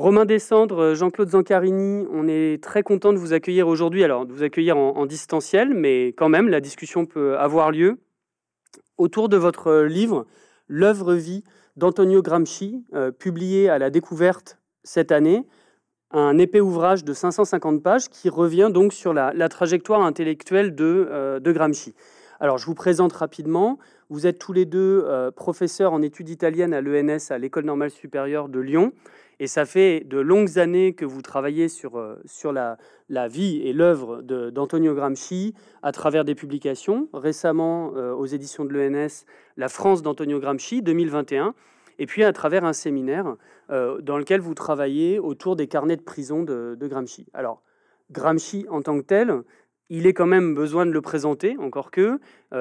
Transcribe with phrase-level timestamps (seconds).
[0.00, 4.02] Romain Descendre, Jean-Claude Zancarini, on est très content de vous accueillir aujourd'hui.
[4.02, 7.98] Alors, de vous accueillir en, distanciel, mais quand même, la discussion peut avoir lieu
[8.96, 10.26] autour de votre livre
[10.68, 11.44] L'œuvre-vie
[11.76, 15.46] d'Antonio Gramsci, euh, publié à la découverte cette année,
[16.12, 21.40] un épais ouvrage de 550 pages qui revient donc sur la, trajectoire intellectuelle de, euh,
[21.40, 21.94] Gramsci.
[22.40, 23.78] Alors, je vous présente rapidement.
[24.08, 27.90] Vous êtes tous les deux euh, professeurs en études italiennes à l'ENS, à l'École normale
[27.90, 28.94] supérieure de Lyon.
[29.42, 32.76] Et ça fait de longues années que vous travaillez sur, euh, sur la,
[33.08, 37.08] la vie et l'œuvre d'Antonio Gramsci à travers des publications.
[37.14, 39.24] Récemment, euh, aux éditions de l'ENS,
[39.56, 41.54] La France d'Antonio Gramsci 2021.
[41.98, 43.34] Et puis à travers un séminaire
[43.70, 47.26] euh, dans lequel vous travaillez autour des carnets de prison de, de Gramsci.
[47.32, 47.62] Alors,
[48.10, 49.42] Gramsci en tant que tel,
[49.88, 52.20] il est quand même besoin de le présenter, encore que,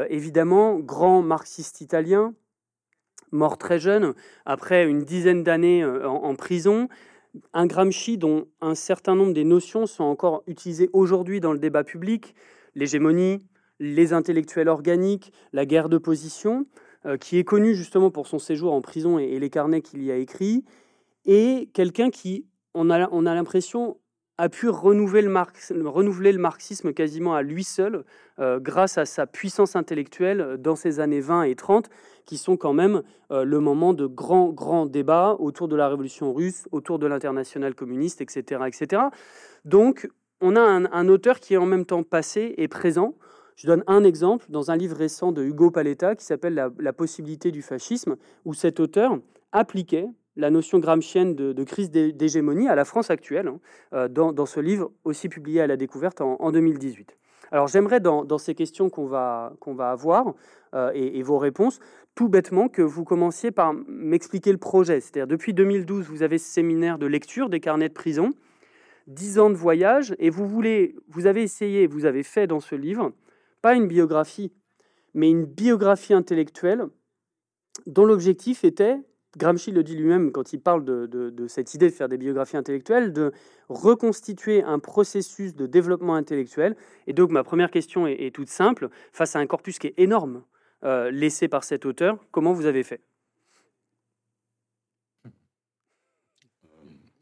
[0.10, 2.34] évidemment, grand marxiste italien,
[3.32, 4.14] mort très jeune,
[4.46, 6.88] après une dizaine d'années euh, en, prison.
[7.54, 11.84] Un Gramsci dont un certain nombre des notions sont encore utilisées aujourd'hui dans le débat
[11.84, 12.34] public,
[12.76, 13.40] l'hégémonie,
[13.80, 16.66] les intellectuels organiques, la guerre de position,
[17.06, 20.12] euh, qui est connu justement pour son séjour en prison et, les carnets qu'il y
[20.12, 20.66] a écrits,
[21.26, 23.98] et quelqu'un qui, on a, on a l'impression,
[24.40, 28.06] a pu renouveler le, renouveler le marxisme quasiment à lui seul,
[28.40, 31.90] euh, grâce à sa puissance intellectuelle dans ces années 20 et 30,
[32.30, 36.32] qui sont quand même euh, le moment de grands, grands débats autour de la révolution
[36.32, 39.02] russe, autour de l'international communiste, etc., etc.
[39.66, 40.08] Donc,
[40.40, 43.16] on a un, auteur qui est en même temps passé et présent.
[43.56, 47.50] Je donne un exemple dans un livre récent de Hugo Paletta qui s'appelle la, possibilité
[47.50, 49.18] du fascisme, où cet auteur
[49.52, 53.60] appliquait la notion gramscienne de, crise d'hégémonie à la France actuelle, hein,
[53.94, 57.18] euh, dans, ce livre aussi publié à la découverte en, 2018.
[57.52, 60.34] Alors j'aimerais dans, ces questions qu'on va, avoir
[60.76, 61.80] euh, et, vos réponses,
[62.16, 65.00] tout bêtement que vous commenciez par m'expliquer le projet.
[65.00, 68.32] C'est-à-dire depuis 2012, vous avez ce séminaire de lecture des carnets de prison,
[69.08, 72.76] 10 ans de voyage, et vous voulez, vous avez essayé, vous avez fait dans ce
[72.76, 73.12] livre,
[73.62, 74.52] pas une biographie,
[75.14, 76.86] mais une biographie intellectuelle
[77.88, 78.98] dont l'objectif était
[79.38, 83.14] Gramsci le dit lui-même quand il parle de, cette idée de faire des biographies intellectuelles,
[83.14, 83.32] de
[83.70, 86.76] reconstituer un processus de développement intellectuel.
[87.08, 90.44] Et donc ma première question est, toute simple, face à un corpus qui est énorme
[90.84, 93.02] euh, laissé par cet auteur, comment vous avez fait?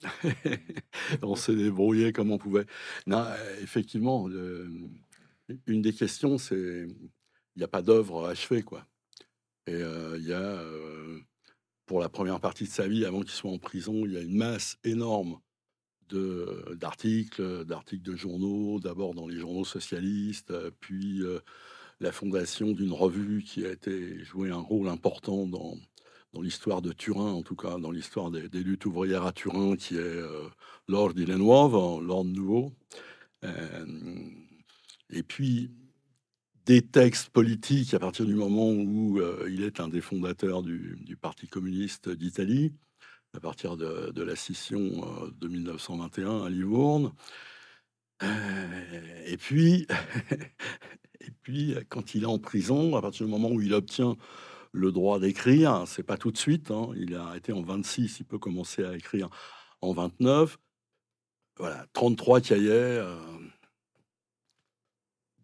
[1.22, 2.66] On s'est débrouillé comme on pouvait.
[3.62, 6.88] Effectivement, une des questions, c'est
[7.58, 8.86] il n'y a pas d'œuvre achevée, quoi.
[9.66, 11.20] Et euh, il y a euh,
[11.88, 14.22] pour la première partie de sa vie, avant qu'il soit en prison, il y a
[14.22, 15.40] une masse énorme
[16.10, 21.40] d'articles, d'articles de journaux, d'abord dans les journaux socialistes, euh, puis euh,
[22.00, 25.76] la fondation d'une revue qui a été joué un rôle important dans,
[26.34, 29.96] dans l'histoire de Turin, en tout cas dans l'histoire des, luttes ouvrières à Turin, qui
[29.96, 30.48] est euh,
[30.88, 32.74] l'Ordre di Nuovo, l'Ordre Nouveau.
[35.10, 35.72] et puis,
[36.68, 41.18] des textes politiques à partir du moment où euh, il est un des fondateurs du,
[41.20, 42.74] Parti communiste d'Italie,
[43.34, 47.14] à partir de, la scission euh, de 1921 à Livourne.
[48.22, 49.88] Euh, et puis,
[51.22, 54.18] et puis, quand il est en prison, à partir du moment où il obtient
[54.74, 56.70] le droit d'écrire, c'est pas tout de suite.
[56.70, 59.30] Hein, il a arrêté en 26, il peut commencer à écrire
[59.80, 60.60] en 29.
[61.60, 63.02] Voilà, 33 cahiers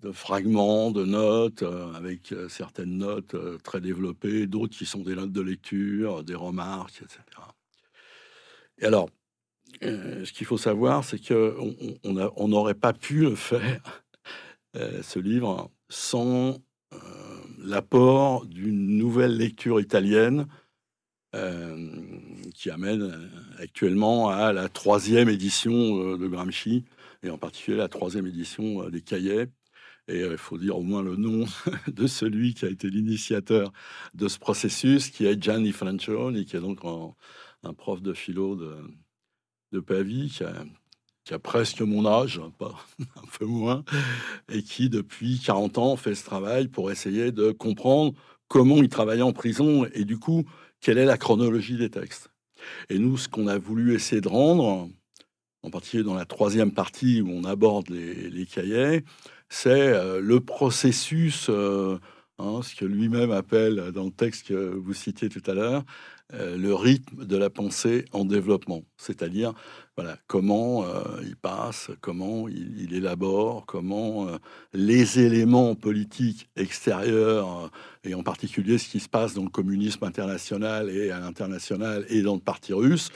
[0.03, 5.01] de fragments, de notes, euh, avec euh, certaines notes euh, très développées, d'autres qui sont
[5.01, 7.19] des notes de lecture, des remarques, etc.
[8.79, 9.09] Et alors,
[9.81, 14.03] ce qu'il faut savoir, c'est qu'on on n'aurait pas pu le faire,
[14.75, 16.59] ce livre, sans
[17.59, 20.47] l'apport d'une nouvelle lecture italienne
[22.53, 26.85] qui amène actuellement à la troisième édition de Gramsci,
[27.23, 29.47] et en particulier la troisième édition des cahiers,
[30.07, 31.45] et il faut dire au moins le nom
[31.87, 33.71] de celui qui a été l'initiateur
[34.13, 38.75] de ce processus, qui est Gianni Francioni, qui est donc un, prof de philo de,
[39.71, 43.85] de Pavie, qui a, presque mon âge, pas un peu moins,
[44.51, 48.13] et qui depuis 40 ans fait ce travail pour essayer de comprendre
[48.49, 50.43] comment il travaillait en prison et du coup,
[50.81, 52.29] quelle est la chronologie des textes.
[52.89, 54.89] Et nous, ce qu'on a voulu essayer de rendre,
[55.63, 59.03] en particulier dans la troisième partie où on aborde les cahiers,
[59.53, 61.99] c'est euh, le processus euh,
[62.39, 65.83] hein, ce que lui-même appelle dans le texte que vous citiez tout à l'heure,
[66.33, 69.53] euh, le rythme de la pensée en développement, c'est-à-dire
[69.95, 74.37] voilà, comment euh, il passe, comment il, élabore, comment euh,
[74.73, 77.69] les éléments politiques extérieurs,
[78.03, 82.23] et en particulier ce qui se passe dans le communisme international et à l'international et
[82.23, 83.11] dans le parti russe,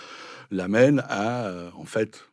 [0.52, 2.30] l'amènent à, en fait,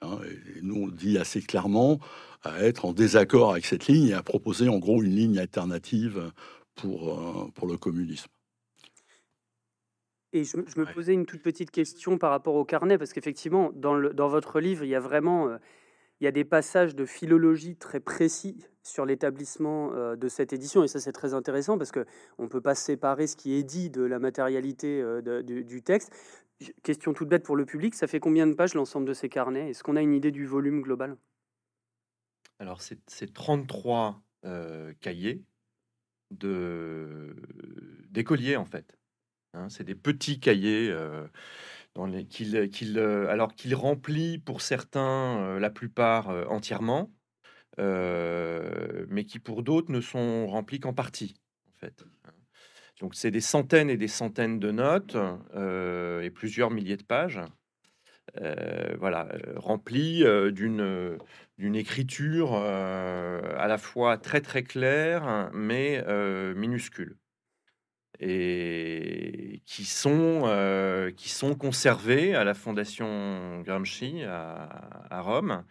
[0.00, 0.18] hein,
[0.62, 1.98] nous on le dit assez clairement,
[2.44, 6.32] à être en désaccord avec cette ligne et à proposer en gros une ligne alternative
[6.74, 8.28] pour, pour le communisme.
[10.34, 13.96] Et je, me posais une toute petite question par rapport au carnet, parce qu'effectivement, dans,
[14.12, 15.58] dans votre livre, il y a vraiment euh,
[16.20, 20.82] il y a des passages de philologie très précis sur l'établissement euh, de cette édition,
[20.82, 22.04] et ça c'est très intéressant parce que
[22.38, 26.12] on peut pas séparer ce qui est dit de la matérialité euh, du, texte.
[26.82, 29.70] Question toute bête pour le public, ça fait combien de pages l'ensemble de ces carnets?
[29.70, 31.16] Est-ce qu'on a une idée du volume global?
[32.64, 34.22] Alors c'est 33
[35.00, 35.44] cahiers
[36.30, 37.36] de
[38.08, 38.96] d'écoliers en fait.
[39.52, 41.26] Hein, c'est des petits cahiers euh,
[42.24, 47.12] qu'il, euh, alors qu'il remplit pour certains, euh, la plupart entièrement,
[47.76, 51.34] mais qui pour d'autres ne sont remplis qu'en partie,
[51.68, 52.02] en fait.
[52.24, 52.30] Hein.
[53.00, 55.16] Donc c'est des centaines et des centaines de notes
[56.22, 57.40] et plusieurs milliers de pages.
[58.98, 61.18] voilà, remplis d'une
[61.58, 66.04] d'une écriture à la fois très très claire, mais
[66.54, 67.16] minuscule
[68.20, 75.64] et qui sont, euh, qui sont conservés à la Fondation Gramsci à, Rome,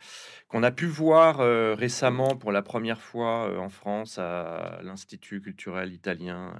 [0.47, 5.41] qu'on a pu voir euh, récemment pour la première fois euh, en France à l'Institut
[5.41, 6.53] culturel italien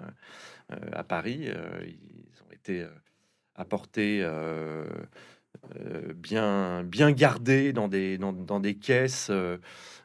[0.93, 1.49] à Paris.
[1.85, 2.87] ils ont été
[3.55, 4.25] apportés.
[6.15, 9.31] Bien, bien gardés dans des, dans, dans des caisses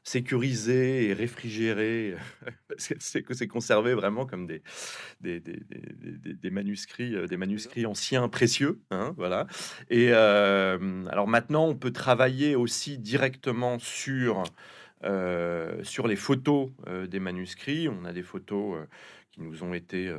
[0.08, 2.16] sécurisé et réfrigéré,
[2.68, 4.62] parce que c'est conservé vraiment comme des,
[5.20, 5.60] des, des,
[6.34, 8.80] des, manuscrits, euh, des manuscrits anciens précieux.
[8.90, 9.46] Hein, voilà.
[9.90, 14.44] Et euh, alors maintenant, on peut travailler aussi directement sur,
[15.04, 16.70] euh, sur les photos
[17.08, 17.88] des manuscrits.
[17.88, 18.78] On a des photos
[19.38, 20.12] nous ont été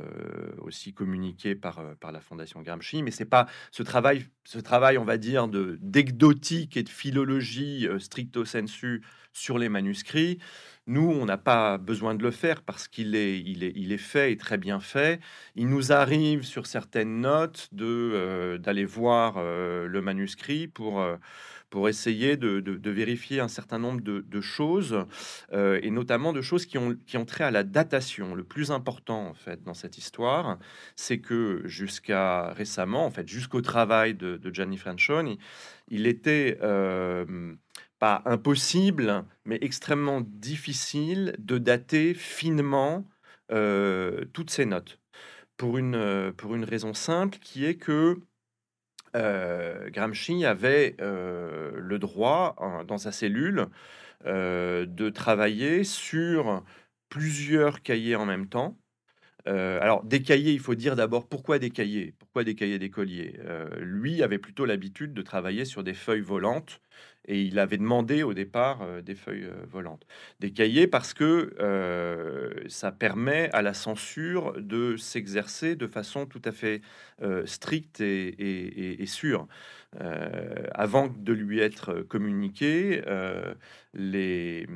[0.58, 5.04] aussi communiquées par, par la Fondation Gramsci, mais c'est pas ce travail, ce travail, on
[5.04, 5.78] va dire, de
[6.76, 9.02] et de philologie stricto sensu
[9.32, 10.38] sur les manuscrits.
[10.86, 13.98] Nous, on n'a pas besoin de le faire parce qu'il est, il est, il est
[13.98, 15.20] fait et très bien fait.
[15.54, 21.16] Il nous arrive sur certaines notes de euh, d'aller voir euh, le manuscrit pour euh,
[21.70, 25.06] pour essayer de, vérifier un certain nombre de, choses
[25.52, 28.34] et notamment de choses qui ont trait à la datation.
[28.34, 30.58] Le plus important en fait dans cette histoire,
[30.96, 35.38] c'est que jusqu'à récemment, en fait, jusqu'au travail de, Gianni Franchoni,
[35.88, 36.58] il, était
[38.00, 43.06] pas impossible, mais extrêmement difficile de dater finement
[43.52, 44.98] euh, toutes ces notes.
[45.56, 46.32] Pour une, euh,
[46.62, 48.16] raison simple qui est que euh,
[49.14, 53.66] Gramsci avait le droit, dans sa cellule,
[54.24, 56.64] de travailler sur
[57.08, 58.78] plusieurs cahiers en même temps.
[59.46, 63.38] Alors, des cahiers, il faut dire d'abord pourquoi des cahiers Pourquoi des cahiers d'écoliers?
[63.78, 66.80] Lui avait plutôt l'habitude de travailler sur des feuilles volantes
[67.26, 70.06] et il avait demandé au départ euh, des feuilles euh, volantes,
[70.40, 76.42] des cahiers, parce que euh, ça permet à la censure de s'exercer de façon tout
[76.44, 76.82] à fait
[77.44, 79.46] stricte et, sûre.
[80.72, 83.02] avant de lui être communiqué,
[83.92, 84.66] les,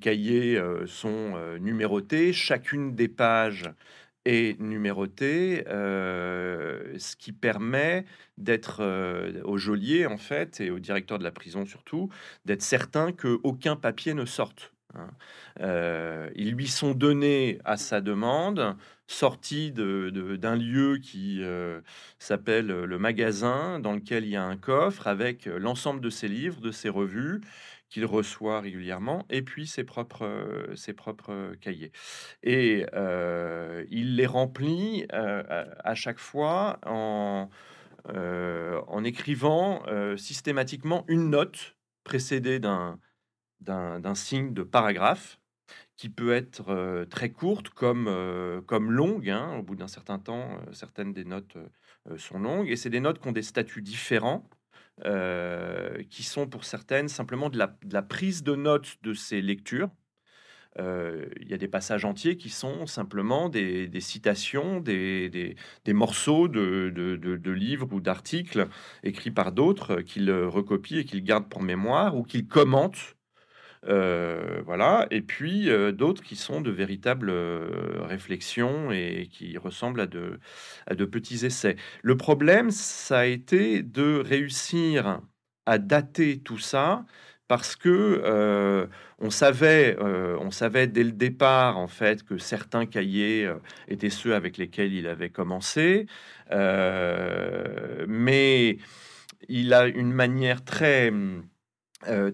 [0.00, 3.64] cahiers sont numérotés, chacune des pages
[4.26, 8.04] est numéroté, euh, ce qui permet
[8.36, 12.10] d'être euh, au geôlier en fait et au directeur de la prison surtout
[12.44, 14.72] d'être certain que aucun papier ne sorte.
[14.94, 15.10] Hein.
[15.60, 21.40] Euh, ils lui sont donnés à sa demande, sortis d'un de, lieu qui
[22.18, 26.60] s'appelle le magasin, dans lequel il y a un coffre avec l'ensemble de ses livres,
[26.60, 27.40] de ses revues,
[27.88, 31.92] qu'il reçoit régulièrement, et puis ses propres, ses propres cahiers.
[32.42, 32.84] Et
[33.90, 37.48] il les remplit à, chaque fois en,
[38.08, 39.82] en écrivant
[40.16, 42.98] systématiquement une note précédée d'un,
[43.60, 45.38] d'un, signe de paragraphe
[45.96, 49.30] qui peut être très courte comme, comme longue.
[49.30, 49.56] Hein.
[49.58, 51.56] Au bout d'un certain temps, certaines des notes
[52.16, 54.48] sont longues, et c'est des notes qui ont des statuts différents.
[55.04, 59.90] Euh, qui sont pour certaines simplement de la, prise de notes de ces lectures.
[60.78, 65.54] Euh, il y a des passages entiers qui sont simplement des, citations, des,
[65.88, 68.68] morceaux de, livres ou d'articles
[69.02, 72.46] écrits par d'autres qu'ils recopient et qu'ils gardent pour mémoire ou qu'ils
[73.86, 77.32] commentent voilà, et puis d'autres qui sont de véritables
[78.02, 80.40] réflexions et qui ressemblent à de,
[80.86, 81.76] à de petits essais.
[82.02, 85.20] Le problème, ça a été de réussir
[85.66, 87.04] à dater tout ça
[87.48, 88.88] parce que
[89.18, 93.48] on savait, on savait dès le départ en fait que certains cahiers
[93.88, 96.06] étaient ceux avec lesquels il avait commencé,
[98.08, 98.78] mais
[99.48, 101.12] il a une manière très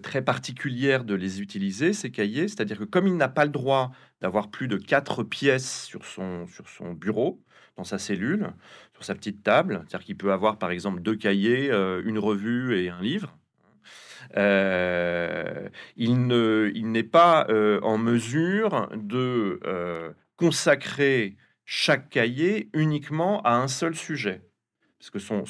[0.01, 3.91] très particulière de les utiliser, ces cahiers, c'est-à-dire que comme il n'a pas le droit
[4.21, 7.41] d'avoir plus de quatre pièces sur son, sur son bureau,
[7.77, 8.51] dans sa cellule,
[8.93, 12.89] sur sa petite table, c'est-à-dire qu'il peut avoir par exemple deux cahiers, une revue et
[12.89, 13.37] un livre,
[14.37, 23.41] euh, il ne, il n'est pas euh, en mesure de euh, consacrer chaque cahier uniquement
[23.43, 24.41] à un seul sujet.
[25.11, 25.43] Que son,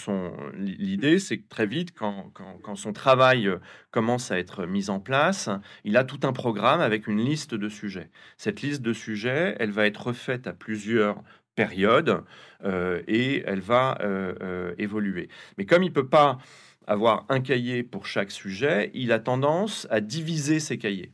[0.55, 2.31] l'idée, c'est que très vite, quand,
[2.75, 3.49] son travail
[3.91, 5.49] commence à être mis en place,
[5.83, 8.09] il a tout un programme avec une liste de sujets.
[8.37, 11.23] Cette liste de sujets, elle va être refaite à plusieurs
[11.55, 12.23] périodes
[13.07, 13.97] et elle va
[14.77, 15.29] évoluer.
[15.57, 16.39] Mais comme il peut pas
[16.87, 21.13] avoir un cahier pour chaque sujet, il a tendance à diviser ses cahiers.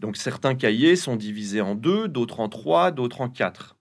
[0.00, 3.76] Donc certains cahiers sont divisés en deux, d'autres en trois, d'autres en quatre.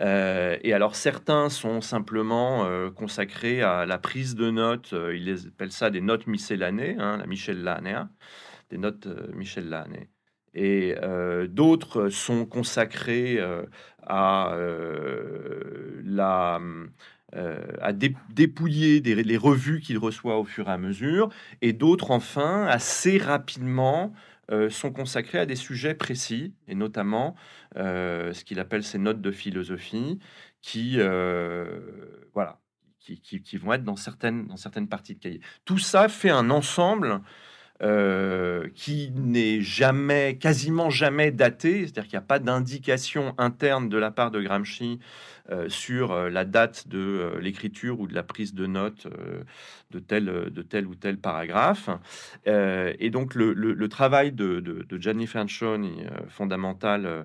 [0.00, 5.48] Euh, et alors certains sont simplement euh, consacrés à la prise de notes, euh, ils
[5.48, 7.68] appellent ça des notes miscellanées, hein, la Michel
[8.70, 10.08] des notes Michel Lanné.
[10.54, 10.96] Et
[11.48, 13.38] d'autres sont consacrés
[14.02, 14.56] à
[16.04, 16.60] la
[17.36, 21.28] euh, à dépouiller les revues qu'il reçoit au fur et à mesure,
[21.62, 24.16] et d'autres enfin assez rapidement euh,
[24.70, 27.36] sont consacrés à des sujets précis, et notamment
[27.76, 30.18] euh, ce qu'il appelle ses notes de philosophie,
[30.60, 30.98] qui
[32.34, 32.60] voilà,
[32.98, 35.40] qui, qui, qui, vont être dans certaines, dans certaines parties de cahier.
[35.64, 37.22] Tout ça fait un ensemble
[37.82, 43.96] euh, qui n'est jamais, quasiment jamais daté, c'est-à-dire qu'il n'y a pas d'indication interne de
[43.96, 45.00] la part de Gramsci
[45.50, 49.06] euh, sur euh, la date de l'écriture ou de la prise de notes
[49.92, 51.88] de, tel, de tel ou tel paragraphe.
[52.46, 57.24] et donc le, travail de, de, de Franchoni, fondamental,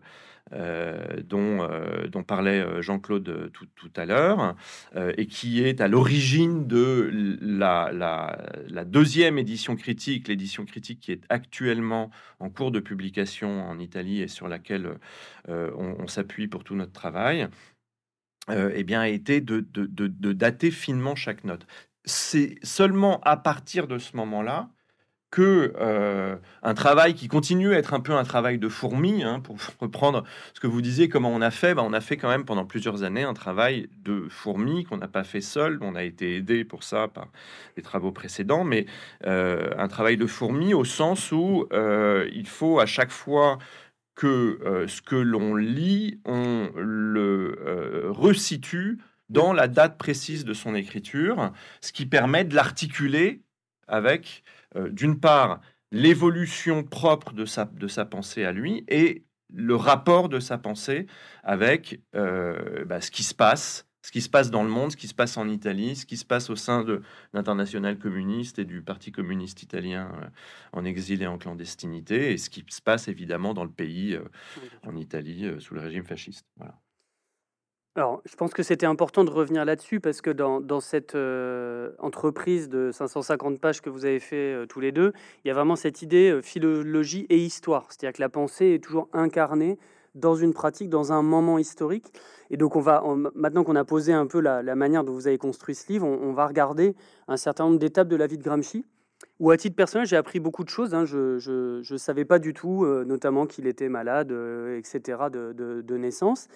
[0.53, 4.55] euh, dont, euh, dont, parlait euh, Jean-Claude tout, à l'heure,
[5.17, 12.11] et qui est à l'origine de la, deuxième édition critique, l'édition critique qui est actuellement
[12.39, 14.99] en cours de publication en Italie et sur laquelle
[15.47, 17.47] on, s'appuie pour tout notre travail.
[18.49, 21.65] eh bien, a été de, de, dater finement chaque note.
[22.03, 24.69] C'est seulement à partir de ce moment-là
[25.31, 29.39] que euh, un travail qui continue à être un peu un travail de fourmi, hein,
[29.39, 32.29] pour reprendre ce que vous disiez, comment on a fait, ben, on a fait quand
[32.29, 36.03] même pendant plusieurs années un travail de fourmi qu'on n'a pas fait seul, on a
[36.03, 37.27] été aidé pour ça par
[37.75, 38.85] les travaux précédents, mais
[39.25, 43.57] euh, un travail de fourmi au sens où euh, il faut à chaque fois
[44.15, 51.51] que ce que l'on lit, on le resitue dans la date précise de son écriture,
[51.81, 53.41] ce qui permet de l'articuler
[53.89, 54.43] avec
[54.91, 60.39] d'une part, l'évolution propre de sa, de sa pensée à lui et le rapport de
[60.39, 61.07] sa pensée
[61.43, 64.97] avec euh, bah, ce qui se passe, ce qui se passe dans le monde, ce
[64.97, 67.01] qui se passe en Italie, ce qui se passe au sein de
[67.33, 70.27] l'international communiste et du Parti communiste italien euh,
[70.73, 74.19] en exil et en clandestinité, et ce qui se passe évidemment dans le pays,
[74.83, 76.45] en Italie, sous le régime fasciste.
[76.57, 76.75] Voilà.
[77.97, 82.67] Alors, je pense que c'était important de revenir là-dessus parce que dans, cette euh, entreprise
[82.67, 85.77] de 550 pages que vous avez fait euh, tous les deux, il y a vraiment
[85.77, 87.85] cette idée euh, philologie et histoire.
[87.87, 89.79] C'est-à-dire que la pensée est toujours incarnée
[90.13, 92.07] dans une pratique, dans un moment historique.
[92.49, 93.01] Et donc, on va,
[93.33, 96.33] maintenant qu'on a posé un peu la, manière dont vous avez construit ce livre, on,
[96.33, 96.95] va regarder
[97.29, 98.85] un certain nombre d'étapes de la vie de Gramsci.
[99.39, 100.93] Ou à titre personnel, j'ai appris beaucoup de choses.
[100.93, 101.05] Hein.
[101.05, 101.39] Je
[101.91, 104.31] ne savais pas du tout, notamment qu'il était malade,
[104.77, 106.47] etc., de naissance.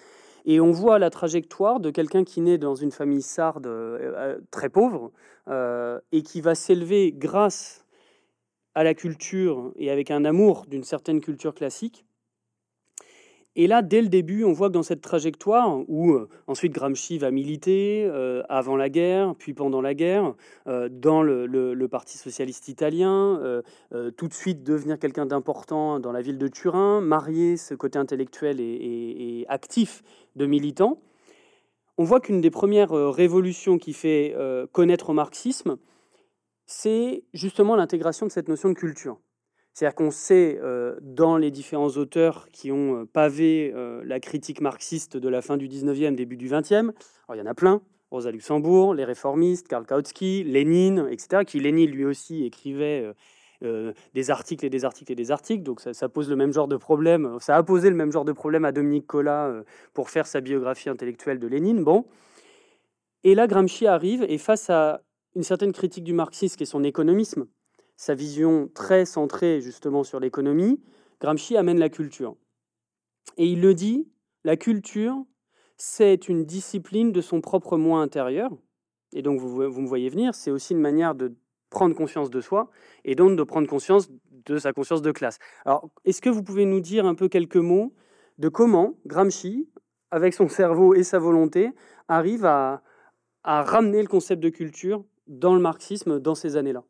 [0.44, 4.40] Et on voit la trajectoire de quelqu'un qui naît dans une famille sarde euh, euh,
[4.50, 5.12] très pauvre
[5.48, 7.84] euh, et qui va s'élever grâce
[8.74, 12.04] à la culture et avec un amour d'une certaine culture classique
[13.56, 17.18] et là, dès le début, on voit que dans cette trajectoire, où euh, ensuite Gramsci
[17.18, 20.34] va militer euh, avant la guerre, puis pendant la guerre,
[20.68, 23.40] euh, dans le, Parti socialiste italien,
[24.16, 28.60] tout de suite devenir quelqu'un d'important dans la ville de Turin, marier ce côté intellectuel
[28.60, 30.02] et, actif
[30.36, 31.02] de militant,
[31.98, 34.36] on voit qu'une des premières révolutions qui fait
[34.70, 35.78] connaître au marxisme,
[36.66, 39.18] c'est justement l'intégration de cette notion de culture.
[39.72, 44.60] C'est-à-dire qu'on sait, euh, dans les différents auteurs qui ont euh, pavé euh, la critique
[44.60, 46.90] marxiste de la fin du 19e, début du 20e,
[47.32, 51.90] il y en a plein, Rosa Luxembourg, les réformistes, Karl Kautsky, Lénine, etc., qui Lénine
[51.90, 53.08] lui aussi écrivait
[53.62, 55.62] des articles et des articles et des articles.
[55.62, 57.36] Donc ça, pose le même genre de problème.
[57.38, 59.62] Ça a posé le même genre de problème à Dominique Collat
[59.94, 61.84] pour faire sa biographie intellectuelle de Lénine.
[61.84, 62.04] Bon.
[63.22, 65.02] Et là, Gramsci arrive et face à
[65.36, 67.46] une certaine critique du marxisme et son économisme,
[68.00, 70.80] sa vision très centrée justement sur l'économie,
[71.20, 72.34] Gramsci amène la culture.
[73.36, 74.08] Et il le dit,
[74.42, 75.22] la culture,
[75.76, 78.52] c'est une discipline de son propre moi intérieur.
[79.12, 81.34] Et donc, vous, vous me voyez venir, c'est aussi une manière de
[81.68, 82.70] prendre conscience de soi
[83.04, 84.08] et donc de prendre conscience
[84.46, 85.38] de sa conscience de classe.
[85.66, 87.92] Alors, est-ce que vous pouvez nous dire un peu quelques mots
[88.38, 89.68] de comment Gramsci,
[90.10, 91.70] avec son cerveau et sa volonté,
[92.08, 92.82] arrive à,
[93.44, 96.82] à ramener le concept de culture dans le marxisme dans ces années-là?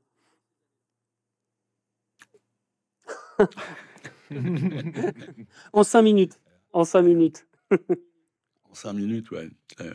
[5.72, 6.38] En cinq minutes.
[6.72, 7.46] En cinq minutes.
[7.72, 9.50] en cinq minutes, ouais.
[9.80, 9.92] Euh,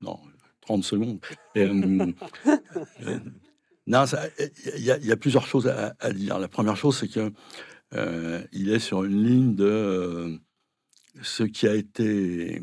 [0.00, 0.18] non,
[0.62, 1.20] 30 secondes.
[1.56, 2.12] Euh,
[3.06, 3.18] euh,
[3.86, 4.04] non,
[4.76, 6.38] il y, a plusieurs choses à, dire.
[6.38, 7.32] La première chose, c'est que
[8.52, 10.40] il est sur une ligne de
[11.20, 12.62] ce qui a été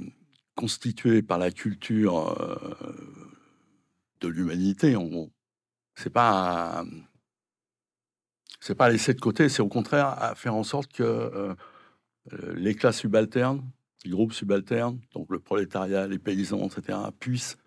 [0.56, 2.36] constitué par la culture
[4.22, 4.96] de l'humanité.
[4.96, 5.30] On,
[5.96, 6.84] c'est pas
[8.60, 11.54] c'est pas laisser de côté, c'est au contraire à faire en sorte que euh,
[12.34, 13.64] euh, les classes subalternes,
[14.06, 17.58] les groupes subalternes, donc le prolétariat, les paysans, etc., puissent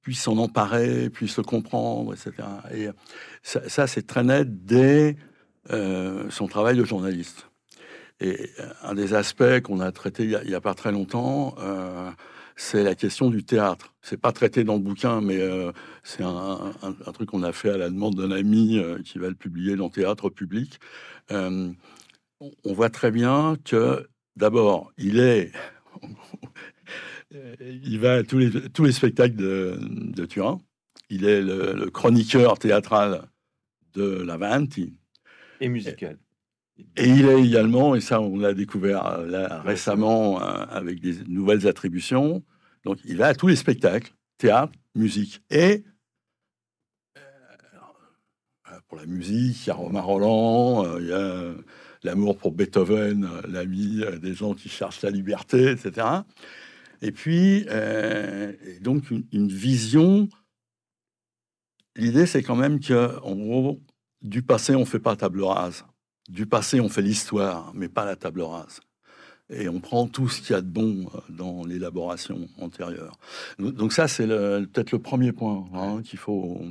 [0.00, 2.46] puissent s'en emparer, puissent le comprendre, etc.
[2.74, 2.88] Et
[3.42, 5.16] ça, c'est très net dès
[5.70, 7.48] euh, son travail de journaliste.
[8.20, 8.50] Et
[8.82, 11.54] un des aspects qu'on a traité il n'y a, pas très longtemps,
[12.56, 13.94] c'est la question du théâtre.
[14.00, 16.72] C'est pas traité dans le bouquin, mais euh, c'est un,
[17.12, 19.90] truc qu'on a fait à la demande d'un ami euh, qui va le publier dans
[19.90, 20.78] Théâtre Public.
[21.32, 21.72] Euh,
[22.40, 25.52] on voit très bien que, d'abord, il est.
[27.60, 30.60] il va à tous les, tous les spectacles de, Turin.
[31.10, 33.28] Il est le, chroniqueur théâtral
[33.94, 34.96] de la Vanti.
[35.60, 36.18] Et musical.
[36.96, 41.68] Et il est également, et ça on l'a découvert euh, récemment euh, avec des nouvelles
[41.68, 42.42] attributions,
[42.84, 45.40] donc il va à tous les spectacles, théâtre, musique.
[45.50, 45.84] Et
[47.16, 47.20] euh,
[48.88, 51.54] pour la musique, il y a Romain Roland, il y a
[52.02, 56.06] l'amour pour Beethoven, l'ami des gens qui cherchent la liberté, etc.
[57.02, 57.66] Et puis,
[58.80, 60.28] donc une, vision.
[61.96, 63.80] L'idée, c'est quand même que, en gros,
[64.22, 65.84] du passé, on ne fait pas table rase
[66.28, 68.80] du passé, on fait l'histoire, mais pas la table rase.
[69.50, 73.18] Et on prend tout ce qu'il y a de bon euh, dans l'élaboration antérieure.
[73.58, 76.62] Donc ça, c'est peut-être le premier point hein, qu'il faut,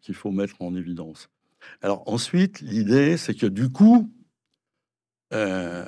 [0.00, 1.28] qu'il faut mettre en évidence.
[1.82, 4.10] Alors ensuite, l'idée, c'est que du coup,
[5.32, 5.84] euh,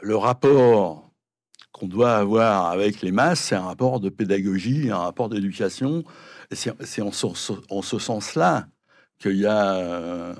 [0.00, 1.10] le rapport
[1.72, 6.04] qu'on doit avoir avec les masses, c'est un rapport de pédagogie, un rapport d'éducation.
[6.52, 8.68] C'est en, en, ce sens-là
[9.18, 9.74] qu'il y a...
[9.74, 10.34] Euh,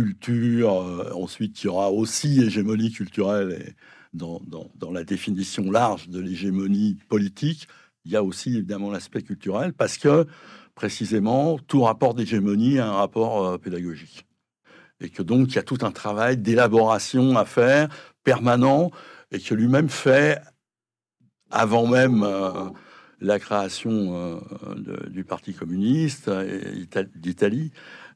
[0.00, 3.74] euh, ensuite il y aura aussi hégémonie culturelle et
[4.14, 4.40] dans,
[4.74, 7.68] dans, la définition large de l'hégémonie politique,
[8.04, 10.26] il y a aussi évidemment l'aspect culturel parce que
[10.74, 14.26] précisément tout rapport d'hégémonie a un rapport euh, pédagogique
[15.00, 17.88] et que donc il y a tout un travail d'élaboration à faire
[18.24, 18.90] permanent
[19.30, 20.40] et que lui-même fait
[21.50, 22.70] avant même euh,
[23.20, 24.40] la création
[25.08, 26.30] du Parti communiste
[27.16, 27.72] d'Italie.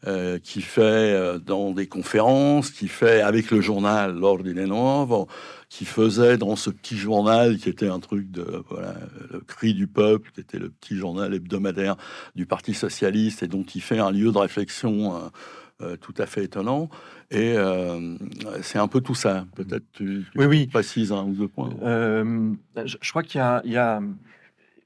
[0.09, 5.29] Euh, qui fait euh, dans des conférences, qui fait avec le journal L'Ordine Nuovo,
[5.69, 8.97] qui faisait dans ce petit journal qui était un truc de voilà,
[9.31, 11.95] le cri du peuple, qui était le petit journal hebdomadaire
[12.35, 15.31] du Parti socialiste, et dont il fait un lieu de réflexion
[15.81, 16.91] euh, tout à fait étonnant.
[17.31, 17.55] Et
[18.61, 19.47] c'est un peu tout ça.
[19.55, 20.67] Peut-être tu, oui, oui.
[20.67, 21.71] précises un ou deux points.
[21.81, 24.01] je, je, crois qu'il y, y a,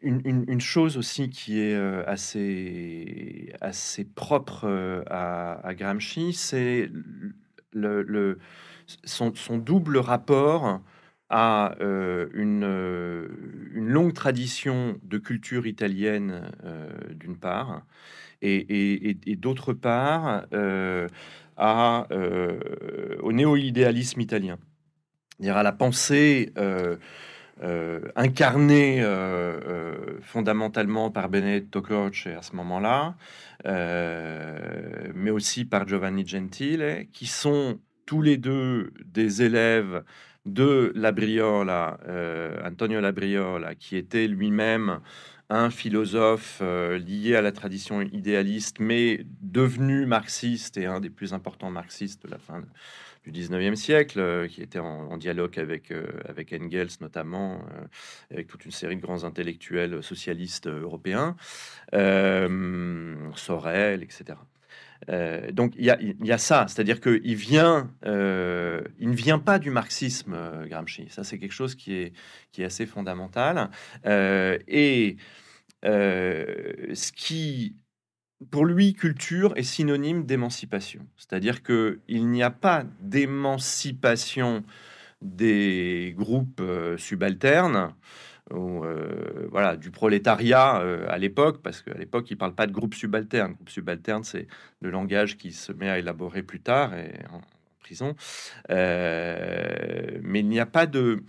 [0.03, 6.91] une, chose aussi qui est euh, assez, assez propre euh, à, Gramsci, c'est
[9.05, 10.81] son, double rapport
[11.29, 16.51] à euh, une, longue tradition de culture italienne
[17.11, 17.85] d'une part,
[18.43, 20.47] et, d'autre part
[21.57, 22.07] à,
[23.23, 24.59] au néo-idéalisme italien,
[25.31, 26.53] c'est-à-dire à la pensée
[28.17, 29.07] incarné euh,
[29.67, 33.15] euh, fondamentalement par Benedetto Croce à ce moment-là,
[35.15, 40.05] mais aussi par Giovanni Gentile, qui sont tous les deux des élèves
[40.45, 41.99] de Labriola,
[42.65, 45.01] Antonio Labriola, qui était lui-même
[45.49, 51.71] un philosophe lié à la tradition idéaliste, mais devenu marxiste et un des plus importants
[51.71, 52.63] marxistes de la fin
[53.27, 57.87] du 19e siècle, euh, qui était en, dialogue avec, euh, avec Engels notamment, euh,
[58.31, 61.37] avec toute une série de grands intellectuels socialistes européens,
[63.35, 64.39] Sorel, etc.
[65.09, 67.37] Euh, donc il y a, ça, c'est-à-dire qu'il
[68.07, 71.07] euh, il ne vient pas du marxisme, euh, Gramsci.
[71.11, 72.13] Ça, c'est quelque chose qui est,
[72.53, 73.71] qui est assez fondamental.
[74.05, 75.17] et
[75.83, 77.77] ce qui,
[78.51, 81.07] pour lui, culture est synonyme d'émancipation.
[81.17, 84.65] C'est-à-dire qu'il n'y a pas d'émancipation
[85.23, 86.63] des groupes
[86.99, 87.95] subalternes
[88.53, 92.73] euh, voilà, du prolétariat euh, à l'époque, parce qu'à l'époque, il ne parle pas de
[92.73, 93.55] groupe subalterne.
[93.55, 94.47] Groupe subalterne, c'est
[94.81, 97.41] le langage qui se met à élaborer plus tard et en,
[97.81, 98.17] prison.
[98.71, 101.23] Euh, mais il n'y a pas de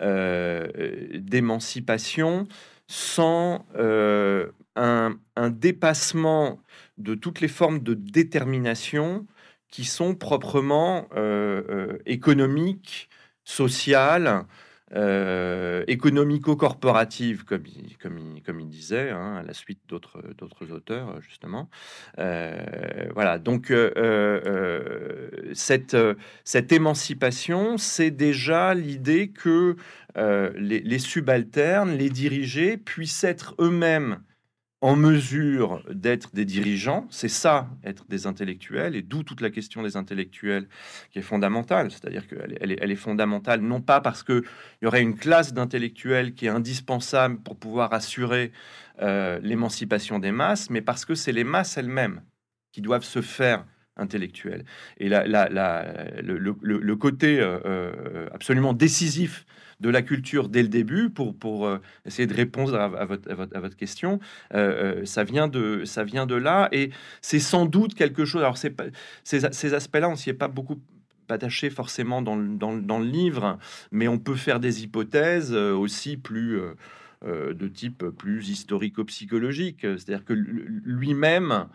[0.00, 2.46] d'émancipation
[2.86, 6.60] sans un, un, dépassement
[6.98, 9.26] de toutes les formes de détermination
[9.72, 11.08] qui sont proprement
[12.06, 13.10] économiques,
[13.42, 14.44] sociales,
[14.94, 20.22] euh, économico-corporative, comme il, disait, hein, à la suite d'autres,
[20.70, 21.68] auteurs, justement.
[22.18, 22.56] Euh,
[23.12, 25.96] voilà, donc euh, cette,
[26.44, 29.76] cette émancipation, c'est déjà l'idée que
[30.16, 34.20] les, les, subalternes, les dirigés, puissent être eux-mêmes
[34.80, 39.82] en mesure d'être des dirigeants, c'est ça, être des intellectuels, et d'où toute la question
[39.82, 40.68] des intellectuels
[41.10, 41.90] qui est fondamentale.
[41.90, 44.42] C'est-à-dire qu'elle elle est, fondamentale non pas parce qu'il
[44.82, 48.52] y aurait une classe d'intellectuels qui est indispensable pour pouvoir assurer
[49.02, 52.22] euh, l'émancipation des masses, mais parce que c'est les masses elles-mêmes
[52.72, 53.64] qui doivent se faire
[53.96, 54.64] intellectuelles.
[54.98, 55.24] Et la,
[56.22, 59.44] le, côté euh, euh, absolument décisif
[59.80, 63.34] de la culture dès le début pour, pour euh, essayer de répondre à, votre, à,
[63.34, 64.18] votre, à votre, question.
[64.54, 68.42] Euh, euh, ça, vient de, ça vient de là et c'est sans doute quelque chose.
[68.42, 68.74] Alors, c'est
[69.22, 70.80] ces, ces aspects-là, on s'y est pas beaucoup
[71.28, 73.58] attaché forcément dans le, dans, le, livre,
[73.92, 76.60] mais on peut faire des hypothèses aussi plus.
[77.24, 81.66] de type plus historico-psychologique, c'est-à-dire que lui-même,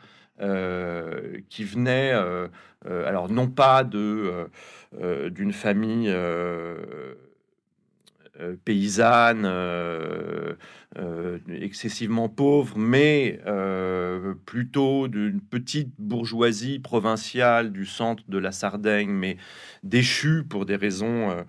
[1.50, 2.14] qui venait,
[2.86, 4.48] alors non pas de
[5.30, 6.10] d'une famille
[8.40, 10.54] euh, paysanne, euh,
[10.98, 13.40] euh, excessivement pauvre, mais
[14.48, 19.38] plutôt d'une petite bourgeoisie provinciale du centre de la Sardaigne, mais
[19.84, 21.46] déchue pour des raisons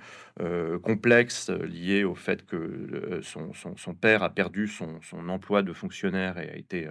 [0.82, 6.56] complexes liées au fait que son, père a perdu son, emploi de fonctionnaire et a
[6.56, 6.88] été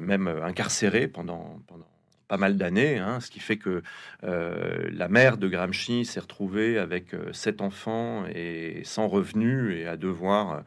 [0.00, 1.60] même incarcéré pendant
[2.28, 3.82] pas mal d'années, hein, ce qui fait que
[4.22, 9.86] euh, la mère de Gramsci s'est retrouvée avec euh, sept enfants et sans revenus et
[9.86, 10.62] à devoir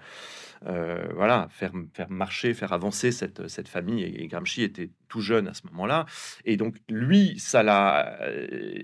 [0.68, 4.04] euh, voilà, faire, faire marcher, faire avancer cette, cette famille.
[4.04, 6.06] Et, Gramsci était tout jeune à ce moment-là.
[6.46, 8.20] Et donc, lui, ça l'a,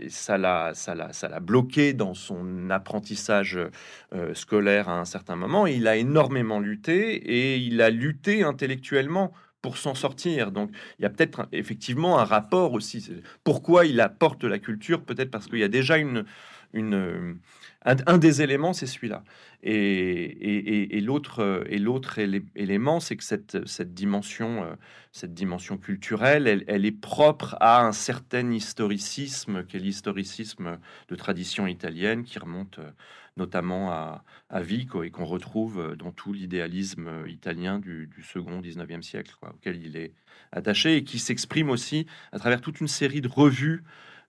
[0.10, 0.38] ça
[0.74, 3.60] ça ça l'a bloqué dans son apprentissage
[4.34, 5.68] scolaire à un certain moment.
[5.68, 9.32] il a énormément lutté et il a lutté intellectuellement
[9.75, 10.51] s'en sortir.
[10.51, 13.12] Donc, il y a peut-être effectivement un rapport aussi.
[13.43, 16.23] Pourquoi il apporte la culture Peut-être parce qu'il y a déjà une,
[16.73, 17.38] une,
[17.86, 19.24] un, des éléments, c'est celui-là.
[19.63, 22.20] Et, l'autre, l'autre
[22.56, 23.86] élément, c'est que cette, euh,
[25.26, 32.24] dimension culturelle, elle, est propre à un certain historicisme, qui est l'historicisme de tradition italienne,
[32.24, 32.92] qui remonte euh,
[33.38, 34.24] notamment à,
[34.62, 39.84] Vico et qu'on retrouve euh, dans tout l'idéalisme euh, italien du, second 19e siècle, auquel
[39.84, 40.13] il est
[40.52, 43.84] attaché et qui s'exprime aussi à travers toute une série de revues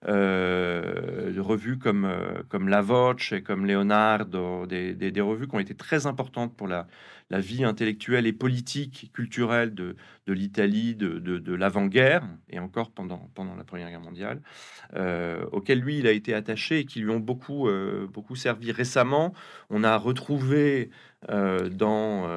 [0.07, 5.59] euh, revues comme, euh, comme La Voce et comme Leonardo, des, des, revues qui ont
[5.59, 6.87] été très importantes pour la,
[7.29, 13.29] la vie intellectuelle et politique culturelle de, de l'Italie de, de, l'avant-guerre et encore pendant,
[13.35, 14.41] pendant la Première Guerre mondiale,
[14.95, 17.67] euh, auquel lui il a été attaché et qui lui ont beaucoup,
[18.13, 18.71] beaucoup servi.
[18.71, 19.33] Récemment,
[19.69, 20.91] on a retrouvé
[21.27, 22.29] dans,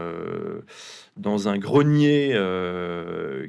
[1.17, 2.37] dans un grenier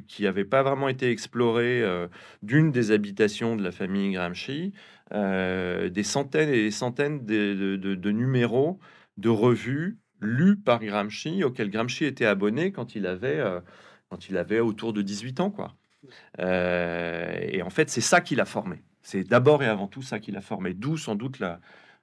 [0.06, 1.82] qui n'avait pas vraiment été exploré
[2.42, 4.72] d'une des habitations de la famille Gramsci,
[5.12, 8.80] euh, des centaines et des centaines de, numéros
[9.18, 13.60] de revues lus par Gramsci, auxquels Gramsci était abonné quand il avait, euh,
[14.08, 15.50] quand il avait autour de 18 ans.
[15.50, 15.76] Quoi.
[16.40, 18.82] Euh, et en fait, c'est ça qui l'a formé.
[19.02, 21.60] C'est d'abord et avant tout ça qui l'a formé, d'où sans doute la,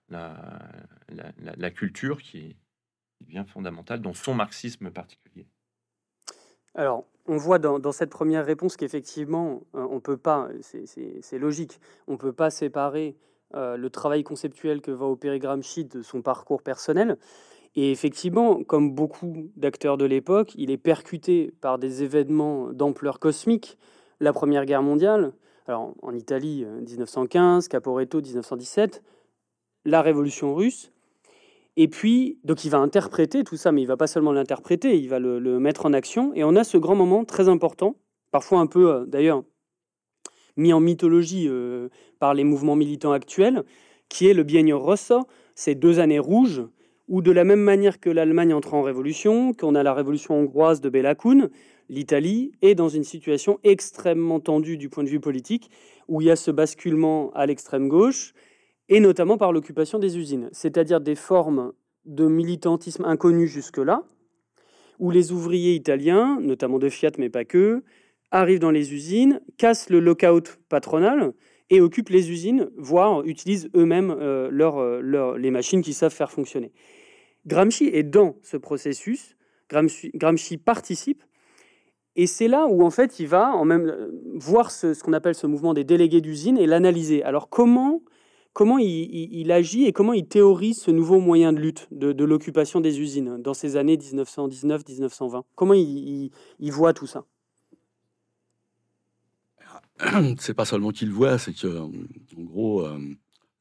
[0.09, 0.37] la,
[1.57, 2.55] la, culture qui,
[3.21, 5.47] devient fondamentale dans son marxisme particulier.
[6.75, 12.17] Alors, on voit dans, cette première réponse qu'effectivement, euh, on peut pas, c'est logique, on
[12.17, 13.15] peut pas séparer
[13.53, 17.17] euh, le travail conceptuel que va opérer Gramsci de son parcours personnel.
[17.75, 23.77] Et effectivement, comme beaucoup d'acteurs de l'époque, il est percuté par des événements d'ampleur cosmique.
[24.19, 25.33] La Première Guerre mondiale,
[25.67, 29.03] alors en Italie 1915, euh, Caporetto 1917,
[29.85, 30.91] la Révolution russe,
[31.77, 35.09] et puis, donc il va interpréter tout ça, mais il va pas seulement l'interpréter, il
[35.09, 36.33] va le, mettre en action.
[36.35, 37.95] Et on a ce grand moment très important,
[38.31, 39.43] parfois un peu, euh, d'ailleurs,
[40.57, 41.49] mis en mythologie
[42.19, 43.63] par les mouvements militants actuels,
[44.09, 45.21] qui est le Biennio Rosso,
[45.55, 46.63] ces deux années rouges,
[47.07, 50.81] où de la même manière que l'Allemagne entre en révolution, qu'on a la révolution hongroise
[50.81, 51.15] de Bela
[51.89, 55.69] l'Italie est dans une situation extrêmement tendue du point de vue politique,
[56.07, 58.33] où il y a ce basculement à l'extrême gauche,
[58.91, 61.71] et notamment par l'occupation des usines, c'est-à-dire des formes
[62.05, 64.03] de militantisme inconnues jusque-là,
[64.99, 67.83] où les ouvriers italiens, notamment de Fiat mais pas que,
[68.31, 71.31] arrivent dans les usines, cassent le lockout patronal
[71.69, 76.73] et occupent les usines, voire utilisent eux-mêmes euh, euh, les machines qu'ils savent faire fonctionner.
[77.47, 79.37] Gramsci est dans ce processus,
[79.69, 81.23] Gramsci, participe,
[82.17, 85.47] et c'est là où en fait il va en même voir ce, qu'on appelle ce
[85.47, 87.23] mouvement des délégués d'usine et l'analyser.
[87.23, 88.01] Alors comment
[88.53, 92.99] comment il, agit et comment il théorise ce nouveau moyen de lutte de, l'occupation des
[92.99, 97.25] usines dans ces années 1919-1920 Comment il, voit tout ça?
[100.39, 101.91] C'est pas seulement qu'il voit, c'est que en
[102.37, 102.97] gros, euh,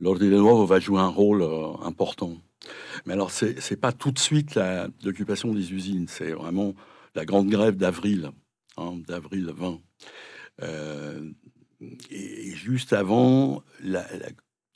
[0.00, 2.32] l'ordre va jouer un rôle euh, important.
[3.06, 4.58] Mais alors, c'est pas tout de suite
[5.02, 6.74] l'occupation des usines, c'est vraiment
[7.14, 8.30] la grande grève d'avril,
[8.76, 9.80] hein, d'avril 20.
[10.62, 11.30] Euh,
[12.10, 13.62] et juste avant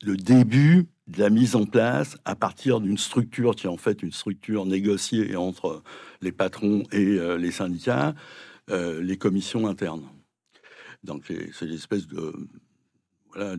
[0.04, 4.02] le début de la mise en place à partir d'une structure qui est en fait
[4.02, 5.82] une structure négociée entre
[6.20, 8.14] les patrons et euh, les syndicats,
[8.70, 10.08] euh, les commissions internes.
[11.02, 12.32] Donc c'est l'espèce de
[13.34, 13.56] voilà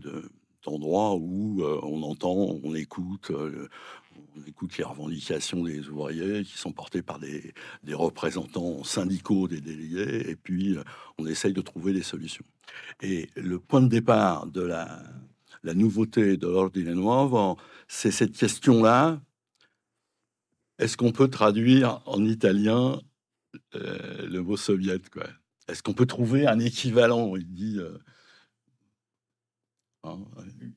[0.63, 3.31] d'endroit où on entend, on écoute,
[4.37, 7.53] on écoute les revendications des ouvriers qui sont portées par des,
[7.93, 10.83] représentants syndicaux des délégués, et puis euh,
[11.17, 12.45] on essaye de trouver des solutions.
[13.01, 15.03] Et le point de départ de la,
[15.73, 19.21] nouveauté de l'Ordine Nuovo, c'est cette question-là.
[20.77, 23.01] Est-ce qu'on peut traduire en italien
[23.75, 25.01] euh, le mot soviet
[25.67, 27.97] Est-ce qu'on peut trouver un équivalent Il dit euh,
[30.03, 30.19] hein,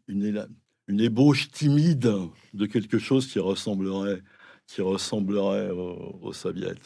[0.07, 2.13] une, ébauche timide
[2.55, 4.23] de quelque chose qui ressemblerait,
[4.67, 6.79] qui ressemblerait au, au soviet?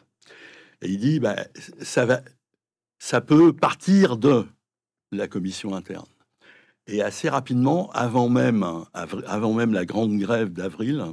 [0.80, 1.36] Et il dit, bah,
[1.80, 2.22] ça, va,
[2.98, 4.46] ça peut partir de
[5.12, 6.06] la commission interne.
[6.86, 11.04] Et assez rapidement, avant même, avant même la grande grève d'avril,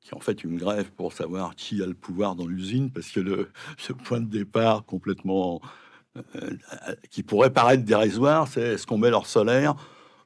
[0.00, 3.10] qui est en fait une grève pour savoir qui a le pouvoir dans l'usine, parce
[3.10, 3.48] que le,
[4.04, 5.60] point de départ complètement
[6.16, 6.50] euh,
[7.10, 9.74] qui pourrait paraître dérisoire, c'est est-ce qu'on met leur solaire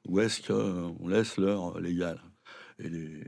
[0.06, 2.20] ou est-ce qu'on laisse leur légal?
[2.78, 3.22] Et les,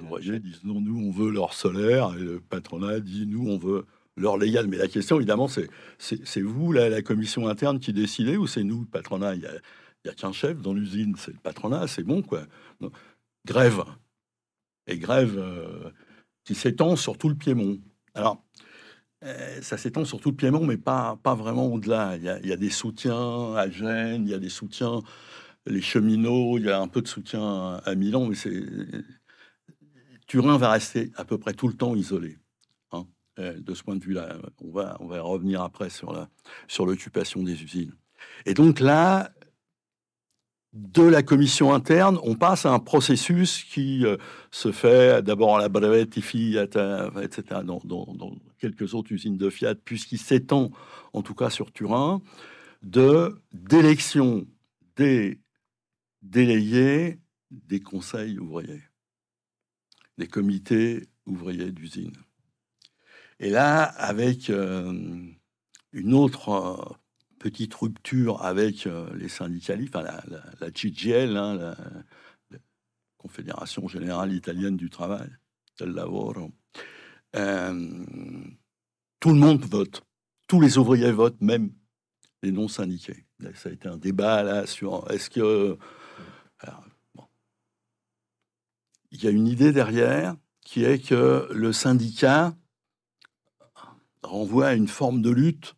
[0.00, 3.84] ouvriers disent non, nous on veut leur solaire, et le patronat dit nous on veut
[4.16, 4.66] leur légal.
[4.66, 8.62] Mais la question évidemment c'est c'est vous la, la commission interne qui décidez ou c'est
[8.62, 9.34] nous le patronat?
[9.34, 9.52] Il y a,
[10.04, 12.42] il a qu'un chef dans l'usine, c'est le patronat, c'est bon quoi.
[13.44, 13.84] grève
[14.86, 15.90] et grève euh,
[16.44, 17.78] qui s'étend sur tout le Piémont.
[18.14, 18.42] Alors
[19.24, 22.16] euh, ça s'étend sur tout le Piémont, mais pas, pas vraiment au-delà.
[22.16, 25.00] Il, y, a, des soutiens à Gênes, il y a des soutiens
[25.66, 28.64] les cheminots, il y a un peu de soutien à Milan, mais c'est
[30.26, 32.38] Turin va rester à peu près tout le temps isolé.
[32.92, 33.04] Hein.
[33.38, 36.28] Euh, de ce point de vue-là, on va, on va revenir après sur la
[36.68, 37.94] sur l'occupation des usines.
[38.46, 39.32] Et donc là,
[40.72, 44.16] de la commission interne, on passe à un processus qui euh,
[44.52, 46.64] se fait d'abord à la Brevette, Fiat,
[47.22, 50.70] etc., dans, quelques autres usines de Fiat, puisqu'il s'étend,
[51.12, 52.22] en tout cas sur Turin,
[52.82, 54.46] de d'élection
[54.96, 55.40] des
[56.22, 57.18] délégués
[57.50, 58.82] des conseils ouvriers,
[60.18, 62.16] des comités ouvriers d'usine.
[63.40, 64.92] Et là, avec euh,
[65.92, 66.94] une autre euh,
[67.40, 70.22] petite rupture avec euh, les syndicalistes, enfin la,
[70.60, 71.76] la, CGL, hein, la,
[73.16, 75.28] Confédération générale italienne du travail,
[75.78, 76.52] del lavoro,
[79.20, 80.02] tout le monde vote,
[80.48, 81.70] tous les ouvriers votent, même
[82.42, 83.26] les non syndiqués.
[83.54, 85.76] Ça a été un débat là sur est-ce que
[89.10, 92.56] il y a une idée derrière qui est que le syndicat
[94.22, 95.74] renvoie à une forme de lutte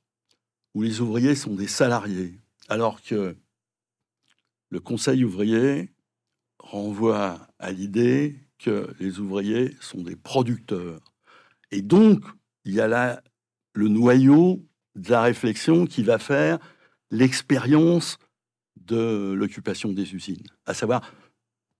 [0.74, 3.36] où les ouvriers sont des salariés, alors que
[4.70, 5.92] le conseil ouvrier
[6.58, 11.00] renvoie à l'idée que les ouvriers sont des producteurs.
[11.70, 12.24] Et donc,
[12.64, 13.22] il y a là
[13.74, 16.58] le noyau de la réflexion qui va faire
[17.10, 18.18] l'expérience
[18.76, 21.02] de l'occupation des usines, à savoir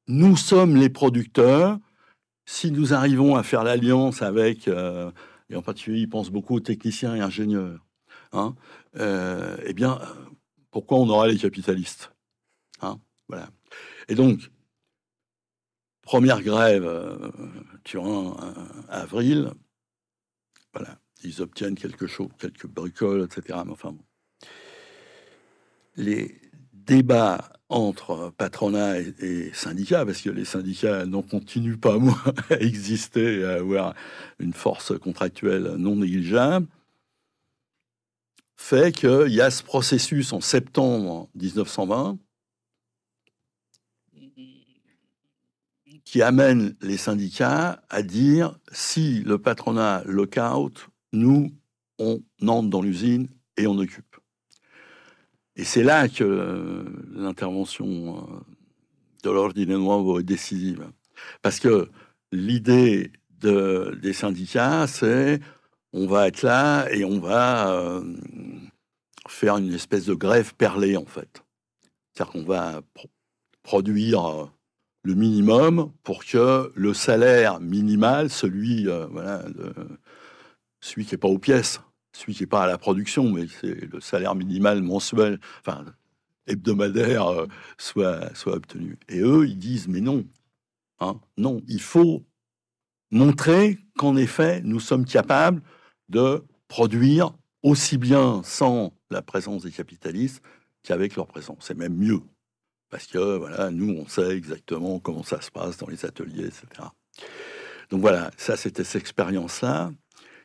[0.09, 1.78] nous sommes les producteurs.
[2.44, 5.11] Si nous arrivons à faire l'alliance avec, euh,
[5.48, 7.87] et en particulier, ils pensent beaucoup aux techniciens et ingénieurs,
[8.32, 8.54] hein,
[8.96, 10.00] euh, eh bien,
[10.70, 12.12] pourquoi on aura les capitalistes
[12.80, 13.50] hein, Voilà.
[14.08, 14.50] Et donc,
[16.02, 17.30] première grève, euh,
[17.84, 18.36] Turin,
[18.88, 19.52] avril,
[20.72, 23.60] voilà, ils obtiennent quelque chose, quelques bricoles, etc.
[23.64, 23.94] Mais enfin,
[25.96, 26.40] les
[26.72, 33.44] débat entre patronat et, syndicats, parce que les syndicats n'en continuent pas moins à exister
[33.44, 33.94] à avoir
[34.38, 36.66] une force contractuelle non négligeable,
[38.62, 42.16] fait qu'il y a ce processus en septembre 1920
[46.05, 51.51] qui amène les syndicats à dire si le patronat lockout, nous,
[51.98, 54.16] on entre dans l'usine et on occupe.
[55.57, 58.40] Et c'est là que euh, l'intervention euh,
[59.25, 60.88] de l'ordinaire noir est décisive.
[61.42, 61.90] Parce que
[62.31, 65.40] l'idée de, des syndicats, c'est
[65.92, 68.02] on va être là et on va euh,
[69.28, 71.44] faire une espèce de grève perlée, en fait.
[72.12, 72.83] C'est-à-dire qu'on va
[73.62, 74.50] produire
[75.02, 79.44] le minimum pour que le salaire minimal, celui, euh, voilà,
[80.81, 81.81] celui qui n'est pas aux pièces,
[82.12, 85.85] celui qui n'est pas à la production, mais c'est le salaire minimal mensuel, enfin
[86.46, 87.46] hebdomadaire, euh,
[87.78, 88.98] soit, soit obtenu.
[89.09, 90.24] Et eux, ils disent, mais non,
[91.00, 92.24] hein, non, il faut
[93.11, 95.62] montrer qu'en effet, nous sommes capables
[96.12, 100.42] de produire aussi bien sans la présence des capitalistes
[100.83, 101.59] qu'avec leur présence.
[101.61, 102.20] C'est même mieux
[102.92, 106.66] parce que voilà, nous, on sait exactement comment ça se passe dans les ateliers, etc.
[107.88, 109.90] Donc voilà, ça, c'était cette expérience-là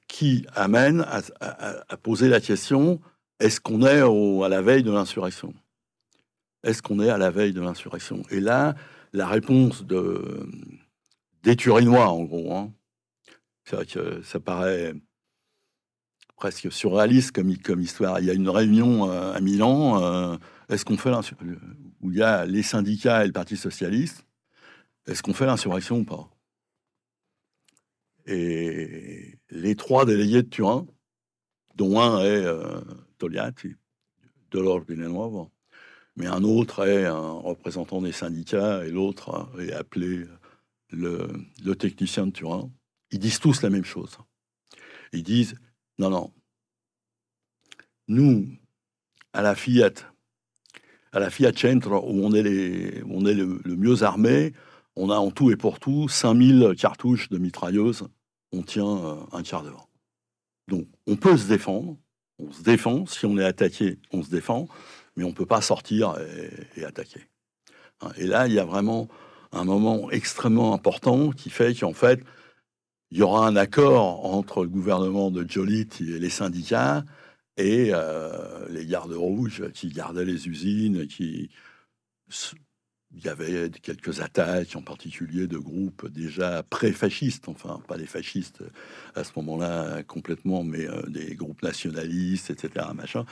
[0.07, 1.05] qui amène
[1.41, 3.01] à, poser la question
[3.41, 5.53] est-ce qu'on est à la veille de l'insurrection?
[6.63, 8.23] Est-ce qu'on est à la veille de l'insurrection?
[8.31, 8.75] Et là,
[9.11, 10.49] la réponse de,
[11.43, 12.71] des Turinois, en gros, hein,
[13.65, 14.93] c'est vrai que ça paraît
[16.37, 18.19] presque surréaliste comme, histoire.
[18.21, 20.01] Il y a une réunion euh, à Milan.
[20.01, 20.37] Euh,
[20.69, 21.11] est-ce qu'on fait
[22.01, 24.25] où il y a les syndicats et le Parti socialiste
[25.07, 26.29] Est-ce qu'on fait l'insurrection ou pas?
[28.27, 30.85] Et les trois délégués de Turin,
[31.75, 32.81] dont un est euh,
[33.17, 33.75] Togliatti,
[34.51, 35.49] de l'Ordre
[36.15, 40.25] mais un autre est un représentant des syndicats et l'autre est appelé
[40.89, 41.27] le,
[41.63, 42.71] le technicien de Turin.
[43.11, 44.17] Ils disent tous la même chose.
[45.13, 45.55] Ils disent
[45.97, 46.31] non, non.
[48.07, 48.47] Nous,
[49.33, 49.93] à la Fiat,
[51.11, 54.53] à la Fiat Centre, où on est, on est le, mieux armé,
[54.95, 58.07] on a en tout et pour tout 5000 cartouches de mitrailleuses.
[58.51, 59.89] On tient euh, un quart d'heure.
[60.67, 61.97] Donc, on peut se défendre.
[62.39, 63.05] On se défend.
[63.05, 64.67] Si on est attaqué, on se défend.
[65.15, 67.21] Mais on ne peut pas sortir et, et attaquer.
[68.01, 69.07] Hein, et là, il y a vraiment
[69.51, 72.23] un moment extrêmement important qui fait qu'en fait,
[73.11, 77.03] il y aura un accord entre le gouvernement de Jolit et les syndicats
[77.57, 81.49] et euh, les gardes rouges qui gardaient les usines, il
[83.23, 88.63] y avait quelques attaques, en particulier de groupes déjà pré-fascistes, enfin pas les fascistes
[89.15, 92.87] à ce moment-là complètement, mais euh, des groupes nationalistes, etc.
[92.93, 93.25] Machin,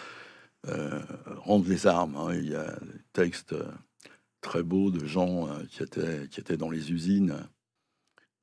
[0.68, 1.02] euh,
[1.38, 2.16] rendent les armes.
[2.16, 2.34] Hein.
[2.36, 3.56] Il y a des textes
[4.42, 7.36] très beaux de gens qui étaient dans les usines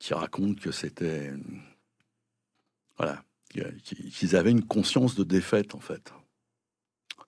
[0.03, 1.31] qui racontent que c'était.
[2.97, 6.13] Voilà, qu'ils avaient une conscience de défaite, en fait.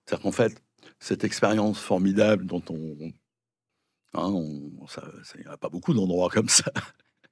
[0.04, 0.62] C'est-à-dire qu'en fait,
[1.00, 3.12] cette expérience formidable dont on.
[4.12, 6.70] Hein, il n'y a pas beaucoup d'endroits comme ça.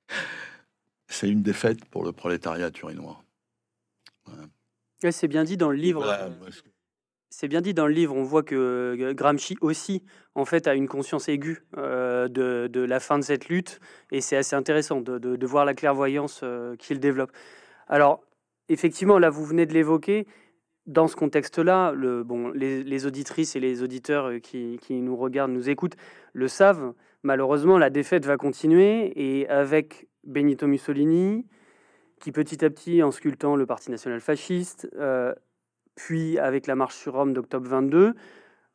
[1.09, 3.23] C'est une défaite pour le prolétariat turinois.
[5.11, 6.03] c'est bien dit dans le livre.
[7.37, 10.05] C'est bien dit dans le livre, on voit que euh, Gramsci aussi,
[10.37, 13.81] en fait, a une conscience aiguë euh, de, la fin de cette lutte,
[14.13, 17.33] et c'est assez intéressant de, voir la clairvoyance euh, qu'il développe.
[17.89, 18.23] Alors,
[18.69, 20.29] effectivement, là, vous venez de l'évoquer,
[20.87, 25.69] dans ce contexte-là, le, bon, les, auditrices et les auditeurs qui, qui, nous regardent, nous
[25.69, 25.97] écoutent,
[26.35, 26.95] le savent,
[27.25, 31.45] malheureusement, la défaite va continuer, et avec Benito Mussolini,
[32.21, 34.89] qui petit à petit, en sculptant le Parti national fasciste,
[35.95, 38.15] puis avec la marche sur Rome d'octobre 22,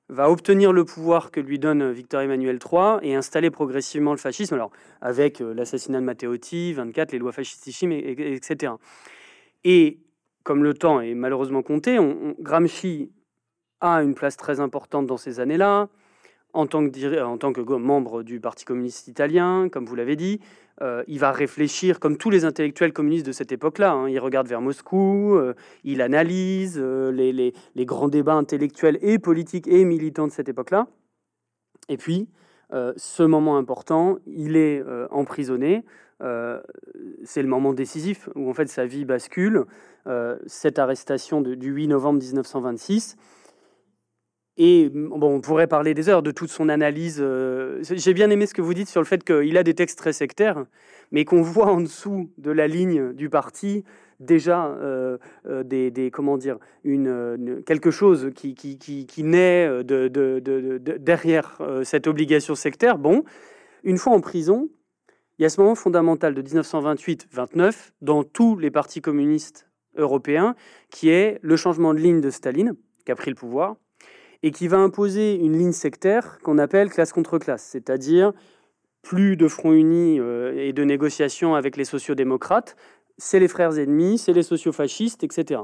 [0.10, 4.56] va obtenir le pouvoir que lui donne Victor Emmanuel III et installer progressivement le fascisme,
[4.56, 8.74] alors avec euh, l'assassinat de Matteotti, 24, les lois fascistiques, etc.
[9.64, 10.00] Et
[10.44, 11.98] comme le temps est malheureusement compté,
[12.40, 13.12] Gramsci
[13.82, 15.90] a une place très importante dans ces années-là,
[16.54, 20.40] en tant que, membre du Parti communiste italien, comme vous l'avez dit,
[20.82, 24.10] euh, il va réfléchir, comme tous les intellectuels communistes de cette époque-là, hein.
[24.10, 29.84] il regarde vers Moscou, euh, il analyse euh, les, grands débats intellectuels et politiques et
[29.86, 30.88] militants de cette époque-là.
[31.90, 32.28] Et puis,
[32.72, 35.84] ce moment important, il est emprisonné.
[36.20, 39.66] C'est le moment décisif où en fait sa vie bascule.
[40.46, 43.18] cette arrestation du 8 novembre 1926
[44.60, 47.18] et on pourrait parler des heures de toute son analyse.
[47.20, 49.98] Euh, j'ai bien aimé ce que vous dites sur le fait qu'il a des textes
[49.98, 50.66] très sectaires,
[51.12, 53.84] mais qu'on voit en dessous de la ligne du parti
[54.20, 54.78] déjà
[55.64, 62.98] des, comment dire, une, quelque chose qui, naît de, de, derrière cette obligation sectaire.
[62.98, 63.24] Bon,
[63.84, 64.70] une fois en prison,
[65.40, 70.54] il y a ce moment fondamental de 1928-29 dans tous les partis communistes européens,
[70.90, 73.78] qui est le changement de ligne de Staline, qui a pris le pouvoir,
[74.44, 78.34] et qui va imposer une ligne sectaire qu'on appelle classe contre classe, c'est-à-dire
[79.02, 82.76] plus de front uni euh, et de négociations avec les sociodémocrates,
[83.18, 85.62] c'est les frères ennemis, c'est les sociofascistes, etc.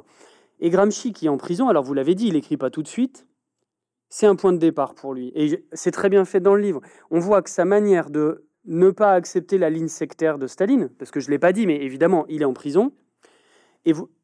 [0.60, 2.88] Et Gramsci, qui est en prison, alors vous l'avez dit, il n'écrit pas tout de
[2.88, 3.28] suite,
[4.10, 5.32] c'est un point de départ pour lui.
[5.36, 6.82] Et c'est très bien fait dans le livre.
[7.12, 11.12] On voit que sa manière de ne pas accepter la ligne sectaire de Staline, parce
[11.12, 12.94] que je ne l'ai pas dit, mais évidemment, il est en prison,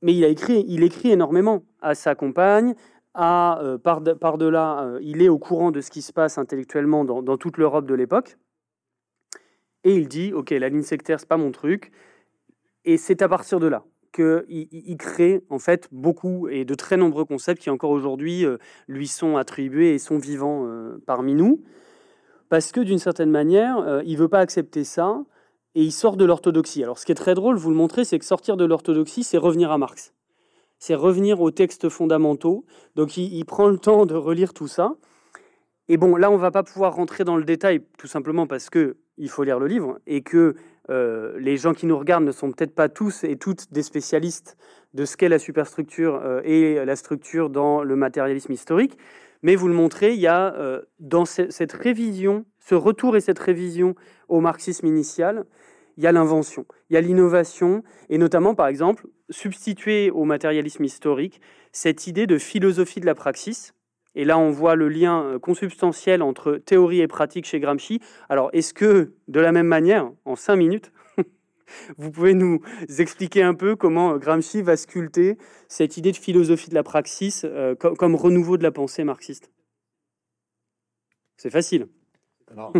[0.01, 2.73] mais il, écrit, il écrit énormément à sa compagne,
[3.17, 7.03] euh, par, par delà, euh, il est au courant de ce qui se passe intellectuellement
[7.03, 8.37] dans, toute l'Europe de l'époque.
[9.83, 11.91] Et il dit, ok, la ligne sectaire, c'est pas mon truc.
[12.85, 13.83] Et c'est à partir de là
[14.13, 18.57] qu'il il crée en fait beaucoup et de très nombreux concepts qui encore aujourd'hui euh,
[18.89, 20.67] lui sont attribués et sont vivants
[21.05, 21.63] parmi nous.
[22.49, 25.23] Parce que d'une certaine manière, il veut pas accepter ça
[25.75, 26.83] et il sort de l'orthodoxie.
[26.83, 29.37] Alors ce qui est très drôle, vous le montrez, c'est que sortir de l'orthodoxie, c'est
[29.37, 30.13] revenir à Marx
[30.81, 32.65] c'est revenir aux textes fondamentaux.
[32.95, 34.95] Donc il, prend le temps de relire tout ça.
[35.87, 38.97] Et bon, là, on va pas pouvoir rentrer dans le détail, tout simplement parce que
[39.17, 40.55] il faut lire le livre et que
[40.89, 44.57] euh, les gens qui nous regardent ne sont peut-être pas tous et toutes des spécialistes
[44.95, 48.97] de ce qu'est la superstructure euh, et la structure dans le matérialisme historique.
[49.43, 53.39] Mais vous le montrez, il y a euh, dans cette révision, ce retour et cette
[53.39, 53.93] révision
[54.29, 55.45] au marxisme initial,
[55.97, 60.83] il y a l'invention, il y a l'innovation, et notamment, par exemple, substituer au matérialisme
[60.83, 63.73] historique cette idée de philosophie de la praxis.
[64.13, 68.01] Et là, on voit le lien euh, consubstantiel entre théorie et pratique chez Gramsci.
[68.27, 70.91] Alors, est-ce que, de la même manière, en cinq minutes,
[71.97, 72.59] vous pouvez nous
[72.99, 75.37] expliquer un peu comment euh, Gramsci va sculpter
[75.69, 79.49] cette idée de philosophie de la praxis euh, comme renouveau de la pensée marxiste?
[81.37, 81.87] C'est facile.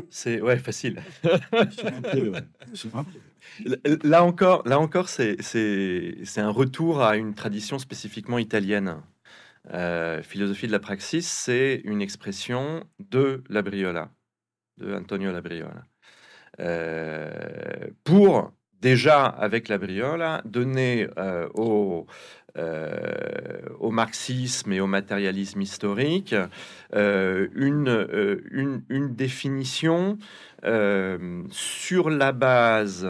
[0.10, 1.02] C'est ouais, facile.
[4.04, 5.38] là encore, là encore c'est
[6.38, 9.02] un retour à une tradition spécifiquement italienne.
[9.74, 14.12] Euh, philosophie de la praxis, c'est une expression de Labriola,
[14.78, 15.86] de Antonio Labriola.
[16.60, 18.52] Euh, pour
[18.82, 22.14] déjà avec Labriola donner euh, au euh,
[22.58, 26.36] au marxisme et au matérialisme historique
[26.94, 30.18] euh, une, euh, une, une, définition
[31.50, 33.08] sur la base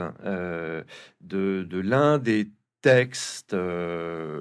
[1.21, 2.49] de, l'un des
[2.81, 3.55] textes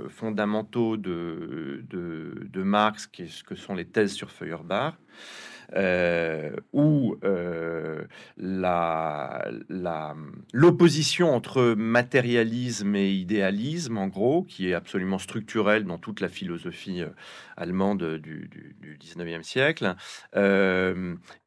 [0.08, 4.94] fondamentaux de, de, de Marx, qui est, que sont les thèses sur Feuerbach,
[5.76, 8.04] euh, où euh,
[10.52, 17.02] l'opposition entre matérialisme et idéalisme, en gros, qui est absolument structurelle dans toute la philosophie
[17.02, 17.10] euh,
[17.56, 18.50] allemande du,
[18.80, 19.94] du, 19e siècle,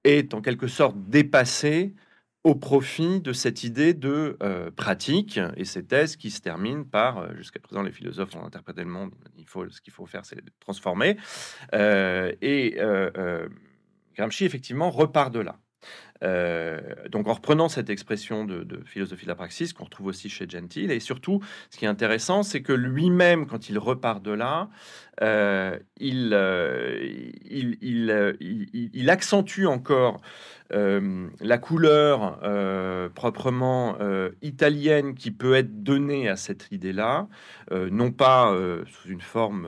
[0.03, 1.93] est en quelque sorte dépassée
[2.43, 4.37] au profit de cette idée de
[4.75, 8.89] pratique et ces thèses qui se terminent par, jusqu'à présent, les philosophes ont interprété le
[8.89, 11.17] monde, il faut, ce qu'il faut faire, c'est transformer.
[11.71, 12.79] et
[14.15, 15.57] Gramsci, effectivement, repart de là.
[16.23, 20.47] Euh, donc en reprenant cette expression de, philosophie de la praxis qu'on retrouve aussi chez
[20.47, 24.69] Gentil, et surtout, ce qui est intéressant, c'est que lui-même, quand il repart de là,
[25.21, 26.99] euh, euh,
[27.49, 30.21] il, accentue encore
[30.71, 32.39] la couleur
[33.13, 33.97] proprement
[34.41, 37.27] italienne qui peut être donnée à cette idée-là,
[37.71, 38.55] non pas
[38.87, 39.67] sous une forme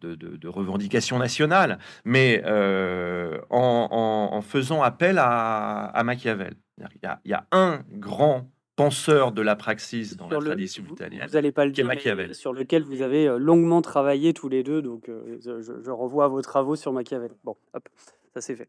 [0.00, 6.54] de, revendication nationale, mais euh, en, faisant appel à, Machiavel.
[6.78, 11.26] Il y, a, un grand penseur de la praxis dans la tradition italienne.
[11.26, 12.34] Vous n'allez pas le dire, Machiavel.
[12.34, 16.28] sur lequel vous avez euh, longuement travaillé tous les deux, donc euh, je, je, revois
[16.28, 17.32] vos travaux sur Machiavel.
[17.44, 17.88] Bon, hop,
[18.34, 18.68] ça c'est fait.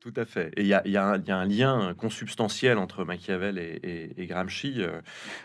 [0.00, 0.52] Tout, à fait.
[0.56, 5.00] Et il y, a un lien consubstantiel entre Machiavel et, Gramsci euh,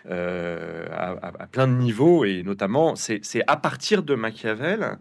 [0.08, 5.00] euh, à, plein de niveaux, et notamment, c'est à partir de Machiavel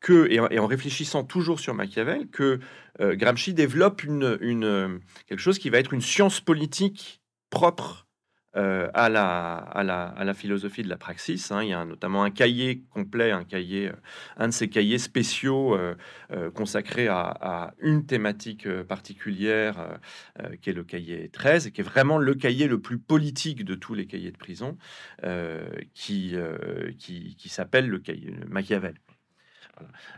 [0.00, 2.60] que, et en, réfléchissant toujours sur Machiavel, que
[3.00, 7.20] euh, Gramsci développe une, quelque chose qui va être une science politique
[7.50, 8.07] propre
[8.58, 11.52] euh, à, la, à, la, à, la, philosophie de la praxis.
[11.52, 11.62] Hein.
[11.62, 13.92] Il y a notamment un cahier complet, un, cahier, euh,
[14.36, 15.94] un de ces cahiers spéciaux euh,
[16.50, 19.98] consacrés à, une thématique particulière,
[20.60, 23.74] qui est le cahier 13, et qui est vraiment le cahier le plus politique de
[23.74, 24.76] tous les cahiers de prison,
[25.94, 26.34] qui,
[26.98, 28.94] qui, qui s'appelle le cahier Machiavel.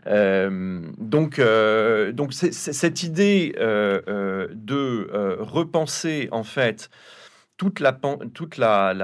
[0.07, 5.09] donc, donc cette idée de
[5.41, 6.91] repenser en fait
[7.61, 7.93] toute la,
[8.33, 8.95] toute la,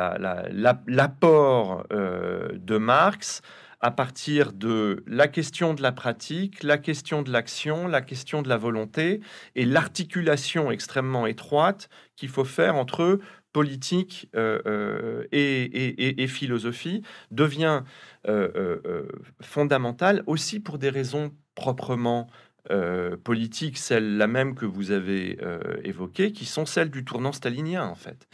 [0.87, 3.43] l'apport de Marx
[3.81, 8.49] à partir de la question de la pratique, la question de l'action, la question de
[8.49, 9.21] la volonté
[9.57, 13.21] et l'articulation extrêmement étroite qu'il faut faire entre
[13.53, 17.83] politique euh, euh, et, philosophie devient
[18.27, 19.07] euh,
[19.43, 22.27] fondamentale aussi pour des raisons proprement
[22.71, 27.33] euh, politiques, celles la même que vous avez euh, évoquées, qui sont celles du tournant
[27.33, 28.27] stalinien en fait.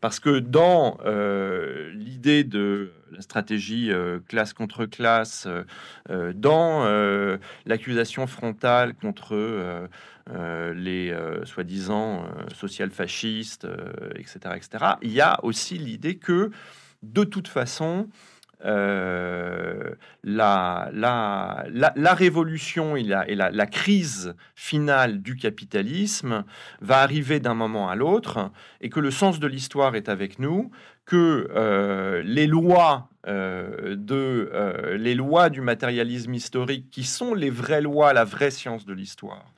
[0.00, 3.92] Parce que dans euh, l'idée de la stratégie
[4.26, 5.46] classe contre classe,
[6.08, 9.88] dans l'accusation frontale contre
[10.74, 13.68] les soi-disant social-fascistes,
[14.16, 16.50] etc., etc., il y a aussi l'idée que
[17.02, 18.08] de toute façon,
[18.64, 19.94] euh,
[20.24, 26.44] la, la, la, révolution et, la, la, crise finale du capitalisme
[26.80, 28.50] va arriver d'un moment à l'autre
[28.80, 30.70] et que le sens de l'histoire est avec nous,
[31.04, 34.50] que euh, les lois euh, de
[34.96, 39.52] les lois du matérialisme historique, qui sont les vraies lois, la vraie science de l'histoire,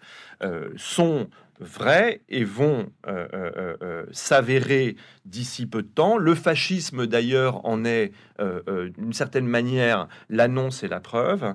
[0.76, 1.28] sont
[1.60, 6.16] vrais et vont euh, euh, euh, s'avérer d'ici peu de temps.
[6.16, 11.54] Le fascisme, d'ailleurs, en est d'une certaine manière l'annonce et la preuve.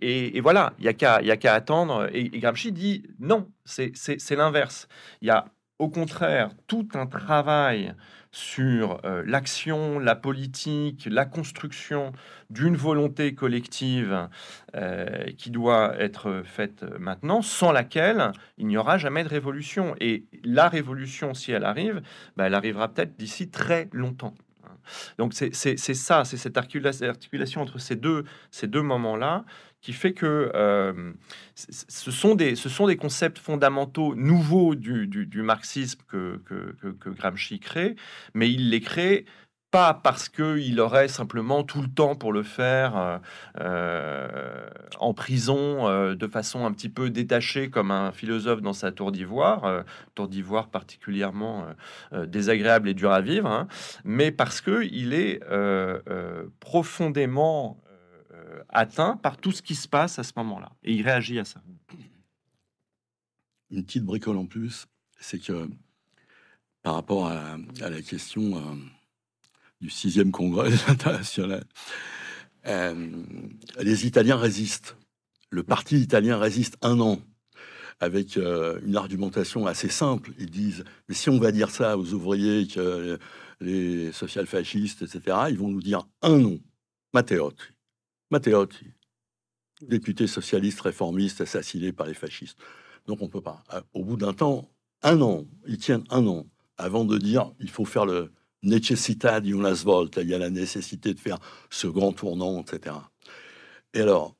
[0.00, 0.94] Et, voilà, il n'y a
[1.36, 2.08] qu'à attendre.
[2.12, 4.88] Et, et, Gramsci dit non, c'est l'inverse.
[5.20, 5.44] Il y a
[5.78, 7.94] au contraire tout un travail
[8.32, 12.12] sur euh, l'action, la politique, la construction
[12.48, 14.28] d'une volonté collective
[14.76, 19.94] euh, qui doit être faite maintenant, sans laquelle il n'y aura jamais de révolution.
[20.00, 22.02] Et la révolution, si elle arrive,
[22.36, 24.34] bah, elle arrivera peut-être d'ici très longtemps.
[25.18, 29.44] Donc c'est ça, c'est cette articulation entre ces deux moments-là
[29.80, 31.12] qui fait que euh,
[31.54, 36.40] ce, sont des, concepts fondamentaux nouveaux du, marxisme que,
[37.06, 37.96] Gramsci crée,
[38.34, 39.24] mais il les crée
[39.70, 43.18] pas parce qu'il aurait simplement tout le temps pour le faire euh,
[43.60, 44.68] euh,
[44.98, 49.84] en prison de façon un petit peu détachée comme un philosophe dans sa tour d'ivoire,
[50.16, 51.66] tour d'ivoire particulièrement
[52.26, 53.68] désagréable et dur à vivre, hein,
[54.04, 55.40] mais parce que il est
[56.58, 57.80] profondément
[58.68, 60.72] atteint par tout ce qui se passe à ce moment-là.
[60.82, 61.62] Et il réagit à ça.
[63.70, 64.86] Une petite bricole en plus,
[65.18, 65.68] c'est que
[66.82, 68.74] par rapport à, la question euh,
[69.80, 71.64] du sixième congrès international,
[72.66, 73.24] euh,
[73.80, 74.96] les Italiens résistent.
[75.50, 77.18] Le parti italien résiste un an
[77.98, 80.32] avec une argumentation assez simple.
[80.38, 83.18] Ils disent, mais si on va dire ça aux ouvriers, que
[83.60, 86.60] les social-fascistes, etc., ils vont nous dire un nom,
[87.12, 87.62] Matteotti.
[88.30, 88.86] Matteotti,
[89.82, 92.58] député socialiste réformiste assassiné par les fascistes.
[93.06, 93.64] Donc on peut pas.
[93.72, 94.70] Euh, au bout d'un temps,
[95.02, 99.52] un an, ils tiennent un an avant de dire il faut faire le necessità di
[99.52, 101.38] una svolta, il y a la nécessité de faire
[101.70, 102.96] ce grand tournant, etc.
[103.94, 104.36] Et alors,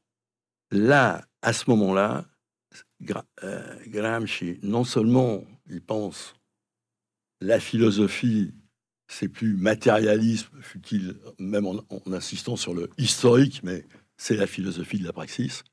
[0.70, 2.26] là, à ce moment-là,
[3.42, 6.34] euh, Gramsci, non seulement il pense
[7.40, 8.52] la philosophie
[9.10, 11.82] c'est plus matérialisme, fut-il même en,
[12.12, 13.84] insistant sur le historique, mais
[14.16, 15.64] c'est la philosophie de la praxis.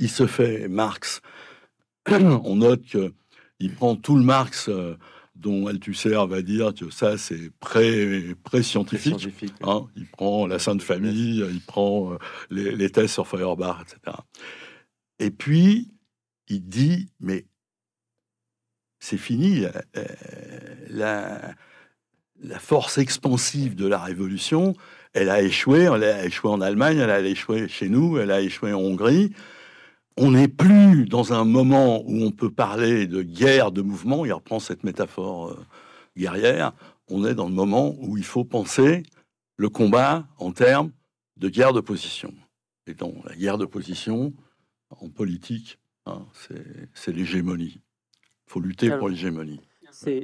[0.00, 1.20] Il se fait Marx.
[2.10, 4.96] On note qu'il prend tout le Marx euh,
[5.36, 9.28] dont Althusser va dire que ça c'est pré-scientifique.
[9.62, 9.86] Hein.
[9.94, 12.16] il prend la Sainte Famille, il prend euh,
[12.50, 14.16] les, les, thèses sur Feuerbach, etc.
[15.20, 15.88] Et puis
[16.48, 17.46] il dit mais
[18.98, 19.66] c'est fini.
[19.66, 20.02] Euh,
[20.88, 21.54] la,
[22.42, 24.74] la force expansive de la révolution,
[25.12, 25.82] elle a échoué.
[25.82, 29.32] Elle a échoué en Allemagne, elle a échoué chez nous, elle a échoué en Hongrie.
[30.16, 34.26] On n'est plus dans un moment où on peut parler de guerre de mouvement.
[34.26, 35.66] Il reprend cette métaphore euh,
[36.16, 36.72] guerrière.
[37.08, 39.04] On est dans le moment où il faut penser
[39.56, 40.92] le combat en termes
[41.36, 42.34] de guerre de position.
[42.86, 44.34] Et donc, la guerre de position
[44.90, 46.26] en politique, hein,
[46.94, 47.80] c'est l'hégémonie.
[48.46, 49.60] Il faut lutter pour l'hégémonie.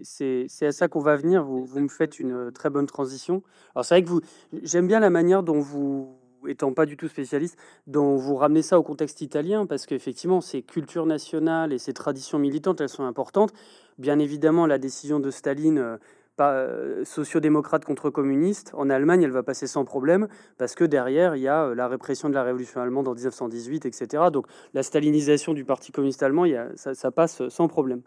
[0.02, 1.44] C'est à ça qu'on va venir.
[1.44, 3.42] Vous, me faites une euh, très bonne transition.
[3.74, 4.20] Alors c'est vrai que vous,
[4.62, 8.78] j'aime bien la manière dont vous, étant pas du tout spécialiste, dont vous ramenez ça
[8.78, 13.52] au contexte italien, parce qu'effectivement, ces cultures nationales et ces traditions militantes, elles sont importantes.
[13.98, 15.96] Bien évidemment, la décision de Staline euh,
[17.04, 21.48] sociodémocrate contre communiste, en Allemagne, elle va passer sans problème parce que derrière, il y
[21.48, 24.24] a euh, la répression de la révolution allemande en 1918, etc.
[24.32, 28.02] Donc la stalinisation du Parti communiste allemand, il y a, ça, passe sans problème.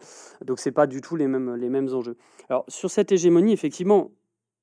[0.46, 2.16] Donc c'est pas du tout les mêmes, les mêmes enjeux.
[2.50, 4.12] Alors sur cette hégémonie, effectivement,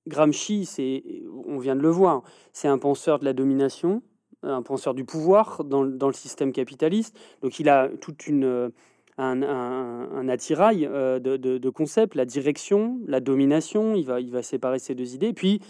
[0.07, 1.03] Gramsci, c'est,
[1.47, 4.03] on vient de le voir, c'est un penseur de la domination,
[4.43, 7.19] un penseur du pouvoir dans, dans, le système capitaliste.
[7.43, 8.73] Donc il a toute une
[9.19, 14.95] un, attirail de, de, concepts, la direction, la domination, il va, il va séparer ces
[14.95, 15.33] deux idées.
[15.33, 15.61] Puis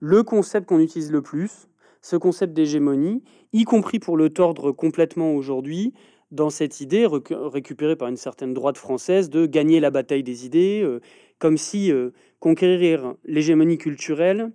[0.00, 1.68] le concept qu'on utilise le plus,
[2.02, 5.92] ce concept d'hégémonie, y compris pour le tordre complètement aujourd'hui,
[6.30, 10.82] dans cette idée récupérée par une certaine droite française de gagner la bataille des idées,
[10.82, 11.00] euh,
[11.38, 14.50] comme si euh, conquérir l'hégémonie culturelle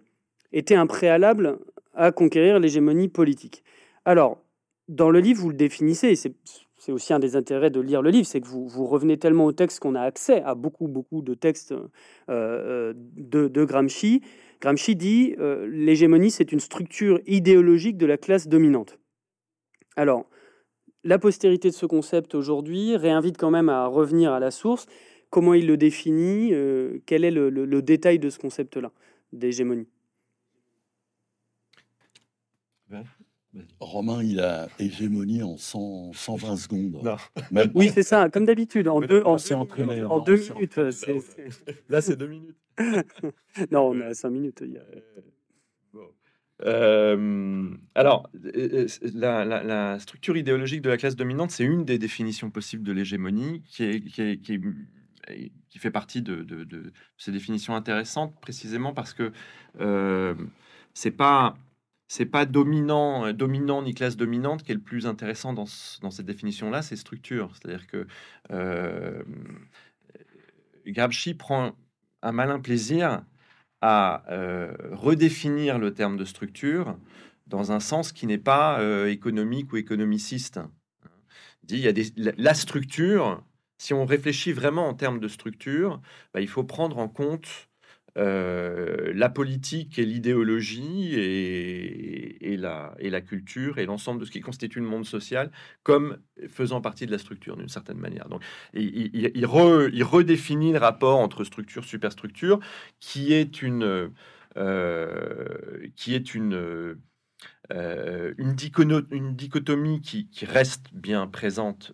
[0.51, 1.59] était un préalable
[1.93, 3.63] à conquérir l'hégémonie politique.
[4.05, 4.43] Alors,
[4.87, 6.33] dans le livre, vous le définissez, c'est
[6.89, 9.51] aussi un des intérêts de lire le livre, c'est que vous, vous, revenez tellement au
[9.51, 11.75] texte qu'on a accès à beaucoup, beaucoup de textes
[12.29, 14.21] euh, de, de, Gramsci.
[14.61, 15.35] Gramsci dit
[15.67, 18.97] l'hégémonie, c'est une structure idéologique de la classe dominante.
[19.95, 20.27] Alors,
[21.03, 24.85] la postérité de ce concept aujourd'hui réinvite quand même à revenir à la source.
[25.31, 28.91] Comment il le définit euh, Quel est le, détail de ce concept-là
[29.33, 29.87] d'hégémonie?
[33.79, 37.17] Romain, il a hégémonie en 120 secondes.
[37.75, 40.79] Oui, c'est ça, comme d'habitude, en deux, en, en deux minutes.
[41.89, 42.57] Là, c'est deux minutes.
[43.71, 44.63] non, on a cinq minutes.
[44.65, 44.81] Il
[46.63, 52.51] euh, alors, euh, la, la, structure idéologique de la classe dominante, c'est une des définitions
[52.51, 54.61] possibles de l'hégémonie qui, est, qui, qui,
[55.69, 59.31] qui, fait partie de, de, ces définitions intéressantes, précisément parce que
[59.79, 60.35] euh,
[60.93, 61.55] c'est pas
[62.11, 66.81] c'est pas dominant, dominant ni classe dominante qui est le plus intéressant dans, cette définition-là,
[66.81, 67.53] c'est structure.
[67.55, 68.05] C'est-à-dire que
[68.51, 69.23] euh,
[71.39, 71.71] prend
[72.21, 73.23] un malin plaisir
[73.79, 76.97] à euh, redéfinir le terme de structure
[77.47, 80.59] dans un sens qui n'est pas euh, économique ou économiciste.
[81.63, 83.41] Dit il y a des, la, structure,
[83.77, 86.01] si on réfléchit vraiment en termes de structure,
[86.33, 87.70] bah, il faut prendre en compte euh,
[88.15, 94.79] la politique et l'idéologie et, la, et la culture et l'ensemble de ce qui constitue
[94.79, 95.51] le monde social
[95.83, 98.27] comme faisant partie de la structure d'une certaine manière.
[98.29, 98.43] Donc,
[98.73, 102.59] il, redéfinit le rapport entre structure superstructure
[102.99, 104.11] qui est une
[105.95, 106.97] qui est une
[107.73, 111.93] euh, une, dichotomie qui, reste bien présente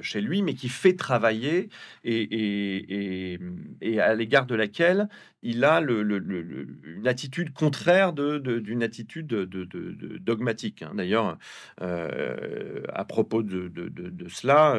[0.00, 1.68] chez lui, mais qui fait travailler
[2.04, 3.38] et,
[3.80, 5.08] et, à l'égard de laquelle
[5.46, 6.02] il a le,
[6.84, 10.82] une attitude contraire d'une de, attitude de, dogmatique.
[10.82, 10.92] Hein.
[10.94, 11.38] D'ailleurs,
[11.80, 13.70] à propos de,
[14.28, 14.76] cela,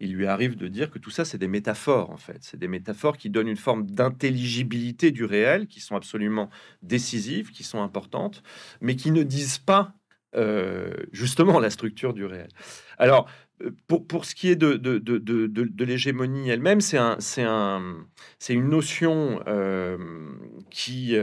[0.00, 2.38] il lui arrive de dire que tout ça, c'est des métaphores, en fait.
[2.40, 6.50] C'est des métaphores qui donnent une forme d'intelligibilité du réel, qui sont absolument
[6.82, 8.42] décisives, qui sont importantes,
[8.80, 9.94] mais qui ne disent pas
[10.36, 12.48] euh, justement la structure du réel.
[12.98, 13.30] Alors,
[13.62, 17.96] euh, pour, pour ce qui est de, de, de, de, l'hégémonie elle-même, c'est un, un,
[18.50, 19.96] une notion euh,
[20.70, 21.16] qui,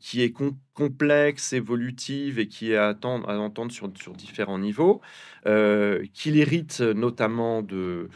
[0.00, 0.34] qui est
[0.74, 5.00] complexe, évolutive et qui est à, attendre, à entendre sur, sur différents niveaux,
[5.44, 8.08] qu'il hérite notamment de,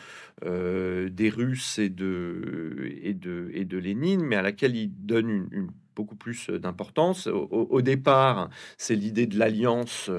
[0.43, 5.49] des Russes et de, et, de, et de Lénine, mais à laquelle il donne une,
[5.53, 7.27] une beaucoup plus euh, d'importance.
[7.27, 10.11] Au, départ, c'est l'idée de l'alliance.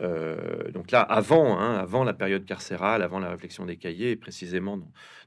[0.00, 4.16] Euh, donc là, avant, hein, avant la période carcérale, avant la réflexion des cahiers, et
[4.16, 4.78] précisément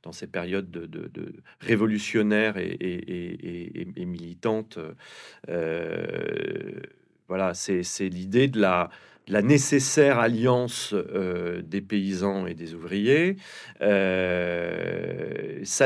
[0.03, 4.79] dans, ces périodes de, révolutionnaires et, militantes,
[5.49, 6.81] euh,
[7.27, 8.89] voilà, c'est l'idée de la,
[9.27, 10.93] nécessaire alliance
[11.63, 13.37] des paysans et des ouvriers.
[13.79, 13.85] ça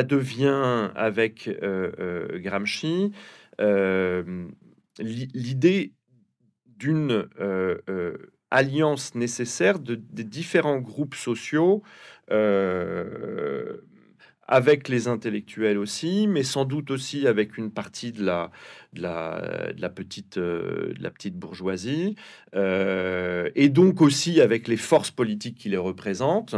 [0.03, 1.49] devient avec
[2.35, 3.11] Gramsci
[4.99, 5.93] l'idée
[6.65, 7.27] d'une
[8.51, 11.83] alliance nécessaire de, des différents groupes sociaux
[14.47, 18.51] avec les intellectuels aussi, mais sans doute aussi avec une partie de la,
[18.93, 22.15] de la, petite, de la petite bourgeoisie,
[22.53, 26.55] et donc aussi avec les forces politiques qui les représentent.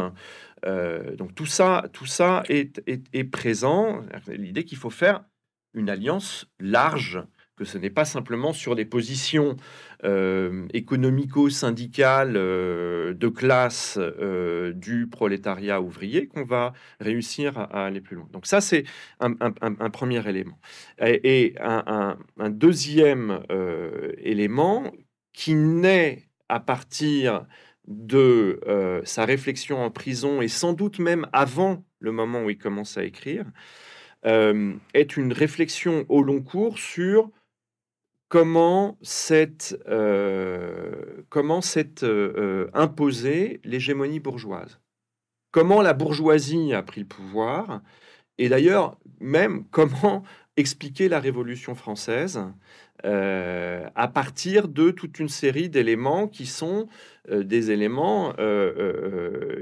[0.65, 4.01] donc tout ça, tout ça est, est présent.
[4.27, 5.23] L'idée qu'il faut faire
[5.77, 7.23] une alliance large,
[7.55, 9.55] que ce n'est pas simplement sur des positions
[10.03, 18.15] euh, économico-syndicales euh, de classe euh, du prolétariat ouvrier qu'on va réussir à, aller plus
[18.15, 18.27] loin.
[18.31, 18.83] Donc ça, c'est
[19.19, 20.59] un, premier élément.
[21.01, 22.17] Et, un,
[22.49, 23.41] deuxième
[24.19, 24.91] élément
[25.33, 27.45] qui naît à partir
[27.87, 28.59] de
[29.03, 33.03] sa réflexion en prison et sans doute même avant le moment où il commence à
[33.03, 33.45] écrire,
[34.25, 37.29] euh, est une réflexion au long cours sur
[38.29, 44.79] comment cette, euh, comment cette euh, imposée l'hégémonie bourgeoise.
[45.51, 47.81] Comment la bourgeoisie a pris le pouvoir,
[48.37, 50.23] et d'ailleurs même comment
[50.57, 52.41] expliquer la Révolution française
[53.03, 56.87] à partir de toute une série d'éléments qui sont
[57.29, 58.33] des éléments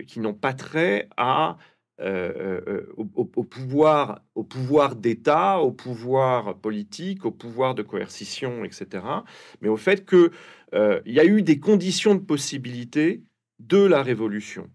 [0.07, 1.57] qui n'ont pas trait à
[1.99, 9.05] au, pouvoir, au pouvoir d'État, au pouvoir politique, au pouvoir de coercition, etc.
[9.61, 10.31] Mais au fait qu'il
[10.73, 13.23] il y a eu des conditions de possibilité
[13.59, 14.69] de la révolution.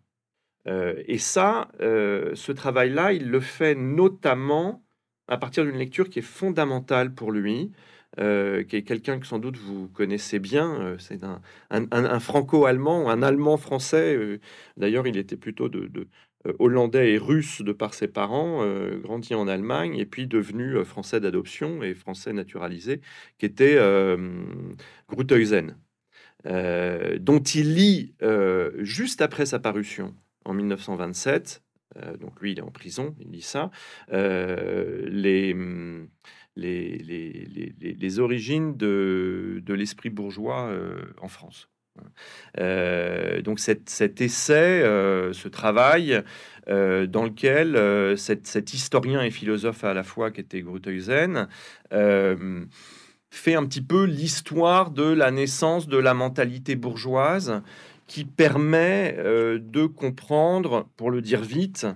[0.66, 4.82] et ça, ce travail-là, il le fait notamment
[5.30, 7.70] à partir d'une lecture qui est fondamentale pour lui,
[8.18, 10.74] euh, qui est quelqu'un que sans doute vous connaissez bien.
[10.80, 11.20] Euh, c'est
[11.70, 14.16] un, franco-allemand, un allemand-français.
[14.16, 14.40] Euh,
[14.76, 16.08] d'ailleurs, il était plutôt de,
[16.58, 18.64] hollandais et russe de par ses parents,
[19.00, 23.00] grandi en Allemagne et puis devenu français d'adoption et français naturalisé,
[23.38, 23.78] qui était
[25.08, 25.76] Gruthuysen,
[26.44, 28.14] dont il lit
[28.78, 30.14] juste après sa parution
[30.44, 31.62] en 1927
[32.20, 33.70] donc lui, il est en prison, il lit ça.
[36.56, 41.68] les, origines de, l'esprit bourgeois euh, en France.
[42.58, 46.22] Euh, donc cet, essai, euh, ce travail
[46.66, 51.48] dans lequel cet, historien et philosophe à la fois qui était Gruthuysen
[53.30, 57.62] fait un petit peu l'histoire de la naissance de la mentalité bourgeoise
[58.10, 61.86] qui permet de comprendre, pour le dire vite,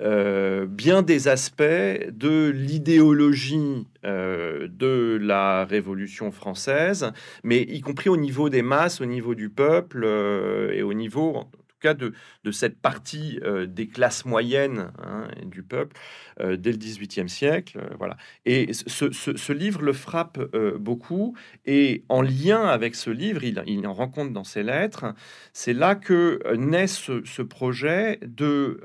[0.00, 7.10] bien des aspects de l'idéologie euh, de la Révolution française,
[7.42, 11.44] mais y compris au niveau des masses, au niveau du peuple euh, et au niveau,
[11.92, 12.14] de,
[12.50, 15.96] cette partie euh, des classes moyennes hein, du peuple
[16.40, 17.78] dès le XVIIIe siècle.
[17.98, 18.16] voilà.
[18.46, 20.40] Et ce, livre le frappe
[20.78, 25.14] beaucoup, et en lien avec ce livre, il, en rencontre dans ses lettres,
[25.52, 28.80] c'est là que naît ce, projet de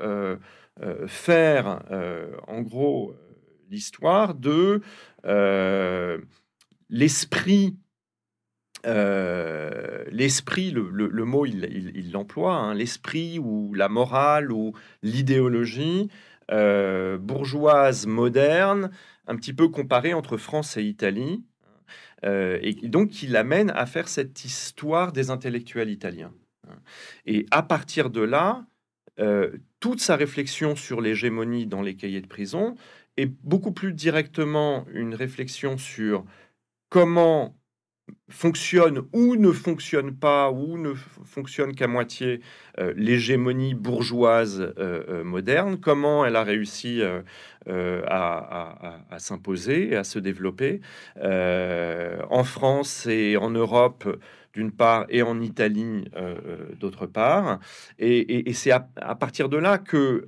[1.07, 1.81] faire,
[2.47, 3.15] en gros,
[3.69, 4.81] l'histoire de
[5.25, 6.17] euh,
[6.89, 7.77] l'esprit
[8.85, 14.73] euh, l'esprit, le, mot, il l'emploie, hein, l'esprit ou la morale ou
[15.03, 16.09] l'idéologie
[16.51, 18.91] euh, bourgeoise moderne,
[19.27, 21.43] un petit peu comparée entre France et Italie,
[22.23, 26.33] et donc il amène à faire cette histoire des intellectuels italiens.
[27.25, 28.65] Et à partir de là,
[29.79, 32.75] toute sa réflexion sur l'hégémonie dans les cahiers de prison
[33.15, 36.25] et beaucoup plus directement une réflexion sur
[36.89, 37.58] comment
[38.29, 40.93] fonctionne ou ne fonctionne pas ou ne
[41.25, 42.41] fonctionne qu'à moitié
[42.79, 47.01] euh, l'hégémonie bourgeoise euh, euh, moderne, comment elle a réussi
[47.67, 50.81] à, s'imposer et à se développer
[51.21, 54.07] en France et en Europe
[54.53, 56.05] d'une part, et en Italie
[56.79, 57.59] d'autre part.
[57.99, 58.79] Et, c'est à,
[59.15, 60.25] partir de là que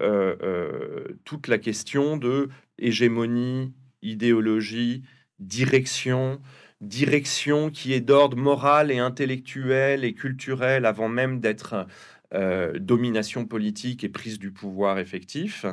[1.23, 5.03] toute la question de hégémonie, idéologie,
[5.39, 6.39] direction,
[6.81, 11.87] direction qui est d'ordre moral et intellectuel et culturel avant même d'être
[12.79, 15.65] domination politique et prise du pouvoir effectif,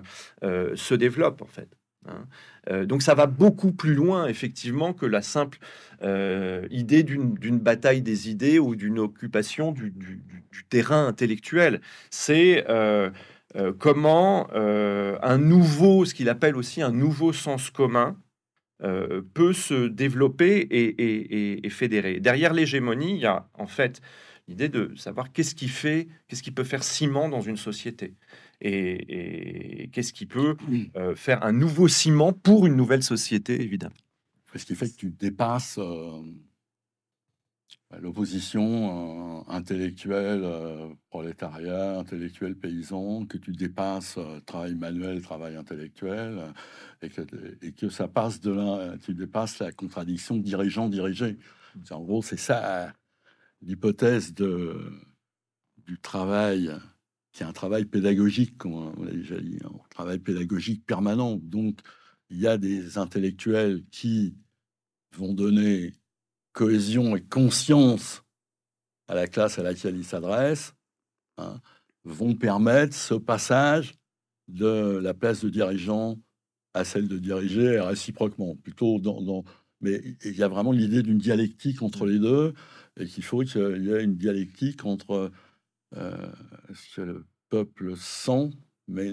[0.42, 1.68] se développe en fait.
[2.08, 2.26] Hein.
[2.70, 5.58] Euh, donc ça va beaucoup plus loin, effectivement, que la simple
[6.02, 9.94] euh, idée d'une bataille des idées ou d'une occupation du,
[10.68, 11.80] terrain intellectuel.
[12.10, 13.10] C'est euh,
[13.78, 18.16] comment un nouveau, ce qu'il appelle aussi un nouveau sens commun,
[19.34, 22.20] peut se développer et, et fédérer.
[22.20, 24.00] Derrière l'hégémonie, il y a en fait
[24.48, 28.14] l'idée de savoir qu'est-ce qui fait, qu'est-ce qui peut faire ciment dans une société
[28.60, 30.56] et, qu'est-ce qui peut
[30.96, 33.94] euh, faire un nouveau ciment pour une nouvelle société, évidemment.
[34.54, 36.20] Ce qui fait que tu dépasses euh,
[38.00, 40.44] l'opposition euh, intellectuelle,
[41.08, 46.52] prolétariat, intellectuel paysan, que tu dépasses travail manuel, travail intellectuel,
[47.00, 47.22] et que,
[47.62, 51.38] et que ça passe de là, tu dépasses la contradiction dirigeant-dirigé.
[51.90, 52.92] En gros, c'est ça
[53.62, 56.72] l'hypothèse du travail
[57.32, 61.36] qui un travail pédagogique, comme on l'a déjà dit, un travail pédagogique permanent.
[61.36, 61.78] Donc,
[62.30, 64.36] il y a des intellectuels qui
[65.12, 65.94] vont donner
[66.58, 68.24] cohésion et conscience
[69.06, 70.74] à la classe à laquelle ils s'adressent,
[71.36, 71.60] hein,
[72.02, 73.94] vont permettre ce passage
[74.48, 76.18] de la place de dirigeant
[76.74, 78.56] à celle de diriger réciproquement.
[78.56, 79.44] Plutôt dans,
[79.80, 82.54] mais il y a vraiment l'idée d'une dialectique entre les deux
[82.98, 85.30] et qu'il faut qu'il y ait une dialectique entre
[85.96, 86.32] euh,
[86.74, 88.50] ce que le peuple sent,
[88.88, 89.12] mais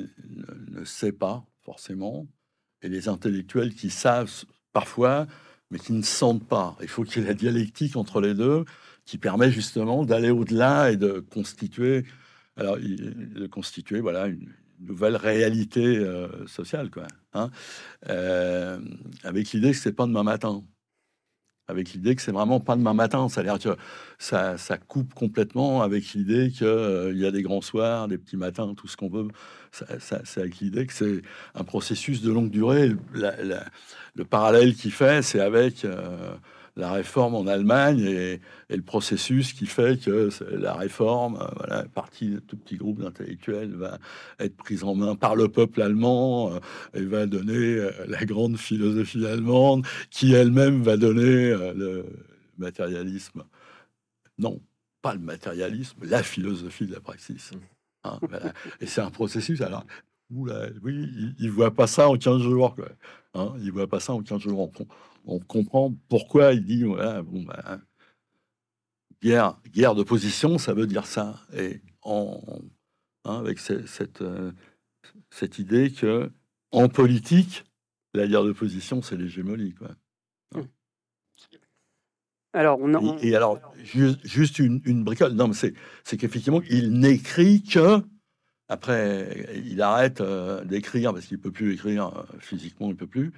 [0.71, 2.25] ne, sait pas forcément,
[2.81, 5.27] et les intellectuels qui savent parfois,
[5.71, 6.77] mais qui ne sentent pas.
[6.81, 8.65] Il faut qu'il y ait la dialectique entre les deux
[9.05, 12.05] qui permet justement d'aller au-delà et de constituer,
[12.57, 17.07] alors, de constituer voilà, une, nouvelle réalité euh, sociale, quoi.
[17.33, 17.49] Hein
[18.09, 18.79] euh,
[19.23, 20.63] avec l'idée que c'est pas demain matin.
[21.67, 23.27] Avec l'idée que c'est vraiment pas demain matin.
[23.29, 23.75] Ça, dire que
[24.19, 28.37] ça, ça coupe complètement avec l'idée qu'il euh, y a des grands soirs, des petits
[28.37, 29.27] matins, tout ce qu'on veut.
[29.71, 31.21] c'est avec l'idée que c'est
[31.55, 32.95] un processus de longue durée.
[33.13, 36.35] le parallèle qu'il fait, c'est avec euh,
[36.75, 42.29] la réforme en Allemagne et, le processus qui fait que la réforme, euh, voilà, partie
[42.29, 43.99] de tout petit groupe d'intellectuels va
[44.39, 46.59] être prise en main par le peuple allemand euh,
[46.93, 52.05] et va donner euh, la grande philosophie allemande qui elle-même va donner le
[52.57, 53.43] matérialisme.
[54.37, 54.59] Non,
[55.01, 57.51] pas le matérialisme, la philosophie de la praxis.
[58.03, 58.19] Hein,
[58.81, 59.61] et c'est un processus.
[59.61, 59.85] Alors,
[60.29, 61.09] oula, oui,
[61.39, 62.75] il ne voit pas ça en 15 jours.
[62.75, 62.89] Quoi.
[63.33, 64.67] Hein, il ne voit pas ça en 15 jours on
[65.47, 67.81] comprend pourquoi il dit voilà, bon, ben,
[69.21, 71.41] guerre, guerre de position, ça veut dire ça.
[71.57, 72.41] Et en,
[73.25, 74.51] hein, avec cette, euh,
[75.29, 76.31] cette idée que
[76.71, 77.65] en politique,
[78.13, 79.73] la guerre de position, c'est l'hégémonie.
[79.73, 79.89] Quoi.
[80.55, 80.67] Hum.
[82.53, 85.33] Alors, on, Et, alors, juste, une, une, bricole.
[85.33, 88.01] Non, mais c'est qu'effectivement, il n'écrit que.
[88.67, 93.31] Après, il arrête euh, d'écrire parce qu'il peut plus écrire euh, physiquement, il peut plus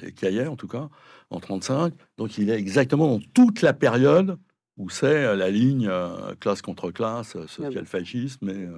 [0.00, 0.88] les cahiers en tout cas,
[1.30, 1.92] en 35.
[2.18, 4.38] Donc il est exactement dans toute la période
[4.76, 8.68] où c'est euh, la ligne euh, classe contre classe, euh, social-fascisme, mais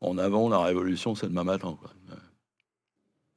[0.00, 1.76] en avant, la révolution, c'est demain matin.
[1.78, 1.90] Quoi.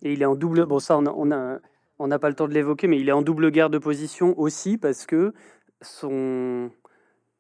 [0.02, 0.66] Et il est en double.
[0.66, 1.60] Bon, ça, on n'a
[2.00, 4.38] on a, pas le temps de l'évoquer, mais il est en double guerre de position
[4.40, 5.34] aussi parce que
[5.82, 6.72] son,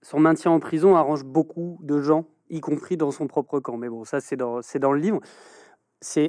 [0.01, 3.77] son maintien en prison arrange beaucoup de gens, y compris dans son propre camp.
[3.77, 5.19] Mais bon, ça, c'est dans, dans le livre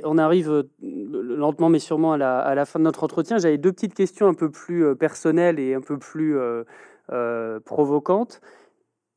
[0.04, 3.38] on arrive euh, lentement mais sûrement à la, fin de notre entretien.
[3.38, 8.40] J'avais deux petites questions un peu plus euh, personnelles et un peu plus euh, provocantes.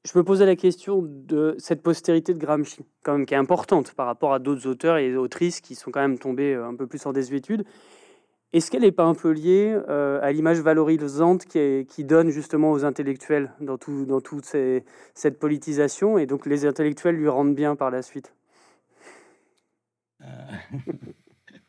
[0.05, 3.93] Je me posais la question de cette postérité de Gramsci, quand même, qui est importante
[3.93, 7.05] par rapport à d'autres auteurs et autrices qui sont quand même tombés un peu plus
[7.05, 7.65] en désuétude.
[8.53, 13.51] Est-ce qu'elle n'est pas un peu liée à l'image valorisante qui, donne justement aux intellectuels
[13.59, 18.33] dans toute cette politisation et donc les intellectuels lui rendent bien par la suite?
[20.21, 20.57] Euh.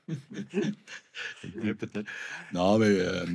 [2.52, 3.26] non, mais euh,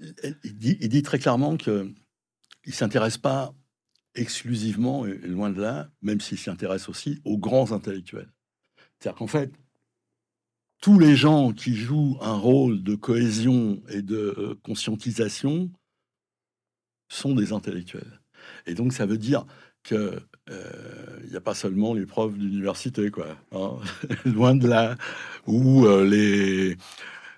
[0.00, 1.92] il, dit, très clairement que
[2.64, 3.54] il s'intéresse pas
[4.14, 8.32] exclusivement, et loin de là, même s'il s'intéresse aussi aux grands intellectuels.
[8.98, 9.52] C'est-à-dire qu'en fait,
[10.80, 15.70] tous les gens qui jouent un rôle de cohésion et de euh, conscientisation
[17.08, 18.20] sont des intellectuels.
[18.66, 19.46] Et donc, ça veut dire
[19.82, 20.20] que
[21.24, 23.26] il n'y a pas seulement les profs d'université, quoi.
[23.52, 23.76] Hein.
[24.24, 24.96] Loin de là,
[25.46, 26.76] ou euh, les,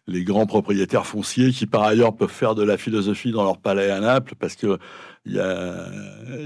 [0.07, 3.91] les grands propriétaires fonciers qui, par ailleurs, peuvent faire de la philosophie dans leur palais
[3.91, 4.79] à Naples parce que
[5.27, 5.89] il y a,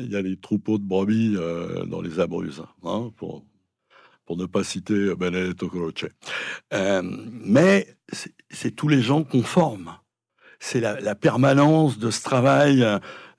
[0.08, 3.44] y a les troupeaux de brebis euh, dans les Abruzzes, hein, pour,
[4.26, 6.06] pour ne pas citer Benedetto Croce.
[6.72, 7.96] Euh, mais
[8.50, 9.96] c'est tous les gens qu'on forme.
[10.58, 12.86] C'est la, permanence de ce travail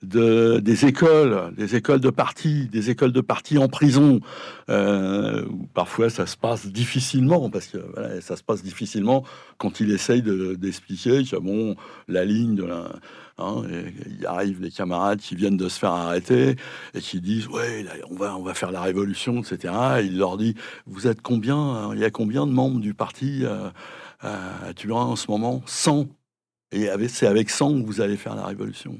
[0.02, 4.20] de, des écoles, des écoles de parti, des écoles de parti en prison,
[4.68, 7.78] euh, où parfois ça se passe difficilement, parce que
[8.20, 9.24] ça se passe difficilement
[9.58, 11.76] quand il essaye d'expliquer que bon,
[12.08, 12.92] la ligne de la,
[13.38, 13.62] hein,
[14.06, 16.56] il arrive des camarades qui viennent de se faire arrêter
[16.94, 19.74] et qui disent ouais, on va on va faire la révolution, etc.
[20.04, 20.54] il leur dit
[20.86, 23.68] vous êtes combien hein, Il y a combien de membres du parti euh,
[24.24, 25.62] euh, tu vois en ce moment?
[25.66, 26.06] 100
[26.72, 28.98] et c'est avec 100 que vous allez faire la révolution.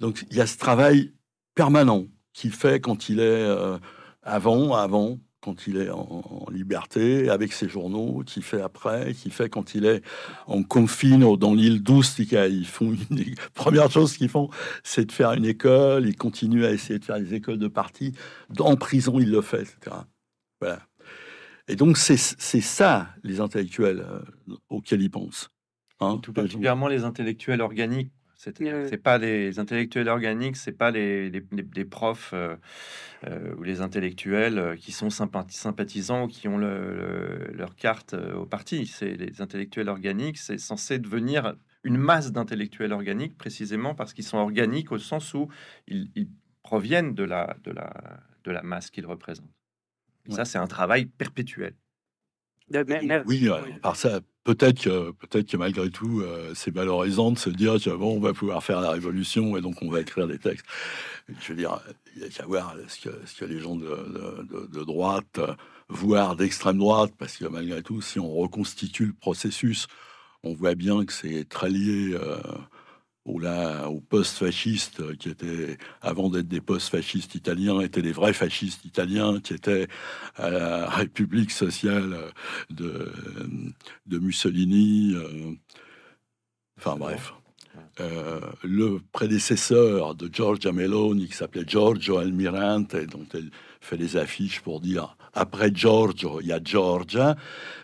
[0.00, 1.12] Donc il y a ce travail
[1.54, 3.78] permanent qu'il fait quand il est euh,
[4.22, 9.50] avant, avant, quand il est en, liberté, avec ses journaux, qu'il fait après, qu'il fait
[9.50, 10.02] quand il est
[10.46, 12.18] en confine dans l'île douce.
[12.18, 12.96] Ils font
[13.54, 14.48] première chose qu'ils font,
[14.82, 16.06] c'est de faire une école.
[16.06, 18.14] Ils continuent à essayer de faire des écoles de parti.
[18.58, 19.96] En prison, il le fait, etc.
[20.60, 20.80] Voilà.
[21.68, 25.50] Et donc c'est ça les intellectuels euh, auxquels ils pensent.
[26.00, 28.12] Hein, Tout particulièrement les intellectuels organiques
[28.52, 32.56] c'est pas les intellectuels organiques, c'est pas les, les, profs euh,
[33.26, 38.86] euh, ou les intellectuels euh, qui sont sympathisants ou qui ont leur carte au parti.
[38.86, 44.38] C'est les intellectuels organiques, c'est censé devenir une masse d'intellectuels organiques précisément parce qu'ils sont
[44.38, 45.48] organiques au sens où
[45.86, 46.28] ils,
[46.62, 47.92] proviennent de la, de, la,
[48.44, 49.52] de la masse qu'ils représentent.
[50.30, 51.74] Ça, c'est un travail perpétuel.
[53.26, 53.46] Oui,
[53.82, 57.90] par ça, peut-être que, peut-être que malgré tout, euh, c'est valorisant de se dire que
[57.90, 60.66] bon, on va pouvoir faire la révolution et donc on va écrire des textes.
[61.40, 61.80] Je veux dire,
[62.14, 65.40] il y a qu'à voir ce que, ce que les gens de, droite,
[65.88, 69.86] voire d'extrême droite, parce que malgré tout, si on reconstitue le processus,
[70.42, 72.36] on voit bien que c'est très lié euh,
[73.24, 78.34] ou là, aux post-fascistes euh, qui étaient, avant d'être des post-fascistes italiens, étaient des vrais
[78.34, 79.88] fascistes italiens qui étaient
[80.36, 82.16] à la République sociale
[82.70, 83.10] de,
[84.06, 85.14] de Mussolini.
[85.14, 85.54] Euh,
[86.78, 87.34] Enfin bref.
[88.00, 93.50] Euh, le prédécesseur de Giorgia Meloni, qui s'appelait Giorgio Almirante, dont elle
[93.80, 97.36] fait les affiches pour dire après Giorgio, il y a Georgia,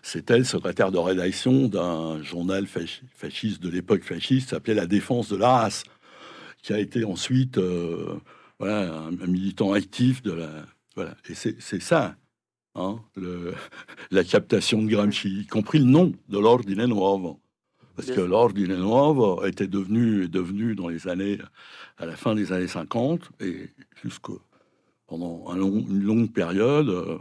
[0.03, 5.37] c'était le secrétaire de rédaction d'un journal fasciste de l'époque fasciste, s'appelait La Défense de
[5.37, 5.85] la race,
[6.63, 8.19] qui a été ensuite euh,
[8.59, 10.51] voilà, un, militant actif de la.
[10.95, 11.17] Voilà.
[11.29, 12.17] Et c'est ça,
[12.75, 13.55] hein, le,
[14.11, 17.41] la captation de Gramsci, y compris le nom de l'Ordine Nuovo.
[17.97, 21.39] Parce que l'Ordine Nuovo était devenu, devenu dans les années,
[21.99, 23.69] à la fin des années 50 et
[24.03, 24.41] jusqu'au
[25.11, 27.19] pendant un long, une longue période, euh,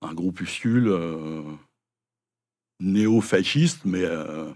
[0.00, 1.42] un groupuscule euh,
[2.80, 4.50] néo-fasciste, mais euh,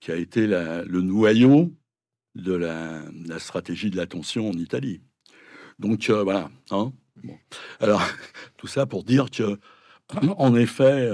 [0.00, 1.72] qui a été le noyau
[2.34, 3.04] de la,
[3.38, 5.00] stratégie de l'attention en Italie.
[5.78, 6.50] Donc voilà.
[6.70, 6.92] Hein
[7.78, 8.02] Alors
[8.56, 9.58] tout ça pour dire que,
[10.36, 11.08] en effet,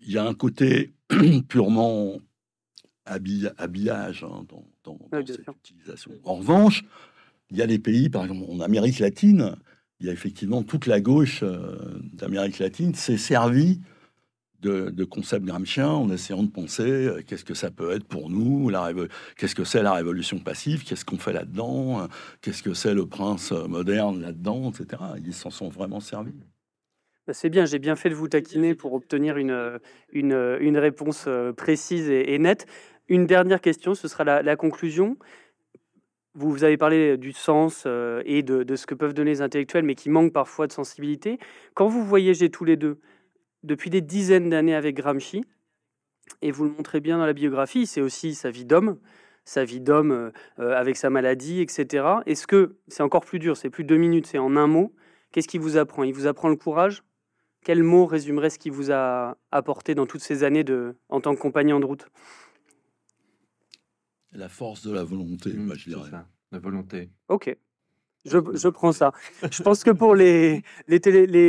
[0.00, 0.94] il y a un côté
[1.48, 2.18] purement
[3.04, 4.46] habillage hein,
[4.84, 6.12] dans, cette utilisation.
[6.24, 6.84] En revanche,
[7.50, 9.56] il y a des pays, par exemple en Amérique latine,
[10.02, 11.76] il y a effectivement toute la gauche euh,
[12.12, 13.80] d'Amérique latine s'est servie
[14.60, 18.70] de, concepts gramsciens en essayant de penser euh, qu'est-ce que ça peut être pour nous,
[19.36, 22.06] qu'est-ce que c'est la révolution passive, qu'est-ce qu'on fait là-dedans,
[22.42, 25.02] qu'est-ce que c'est le prince moderne là-dedans, etc.
[25.24, 26.34] Ils s'en sont vraiment servis.
[27.26, 29.78] Bah, c'est bien, j'ai bien fait de vous taquiner pour obtenir une,
[30.12, 32.66] une, réponse euh, précise et, nette.
[33.08, 35.16] Une dernière question, ce sera la, conclusion.
[36.34, 39.94] Vous, avez parlé du sens euh, et de, ce que peuvent donner les intellectuels, mais
[39.94, 41.38] qui manquent parfois de sensibilité.
[41.74, 43.00] Quand vous voyagez tous les deux
[43.62, 45.44] depuis des dizaines d'années avec Gramsci,
[46.40, 48.98] et vous le montrez bien dans la biographie, c'est aussi sa vie d'homme,
[49.44, 52.06] sa vie d'homme euh, avec sa maladie, etc.
[52.26, 54.94] Est-ce que c'est encore plus dur, c'est plus deux minutes, c'est en un mot
[55.32, 56.02] Qu'est-ce qui vous apprend?
[56.02, 57.02] Il vous apprend le courage,
[57.64, 61.34] quel mot résumerait ce qui vous a apporté dans toutes ces années de, en tant
[61.34, 62.06] que compagnon de route?
[64.32, 66.10] La force de la volonté, mmh, je dirais.
[66.50, 67.10] la volonté.
[67.28, 67.56] Ok.
[68.24, 69.12] Je, prends ça.
[69.50, 71.00] Je pense que pour les, les,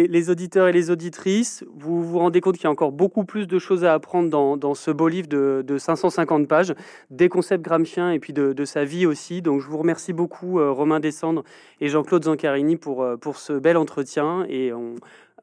[0.08, 3.46] les, auditeurs et les auditrices, vous vous rendez compte qu'il y a encore beaucoup plus
[3.46, 6.74] de choses à apprendre dans, dans ce beau livre de, de, 550 pages,
[7.12, 9.44] des concepts gramsciens et puis de, de, sa vie aussi.
[9.44, 11.44] Donc je vous remercie beaucoup, euh, Romain Descendre
[11.80, 14.46] et Jean-Claude Zancarini, pour, euh, pour ce bel entretien.
[14.50, 14.96] Et on,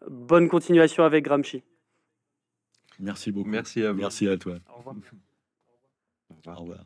[0.08, 1.62] bonne continuation avec Gramsci.
[2.98, 3.48] Merci beaucoup.
[3.48, 4.56] Merci à Merci à toi.
[4.68, 4.96] Au revoir.
[6.46, 6.84] Au revoir.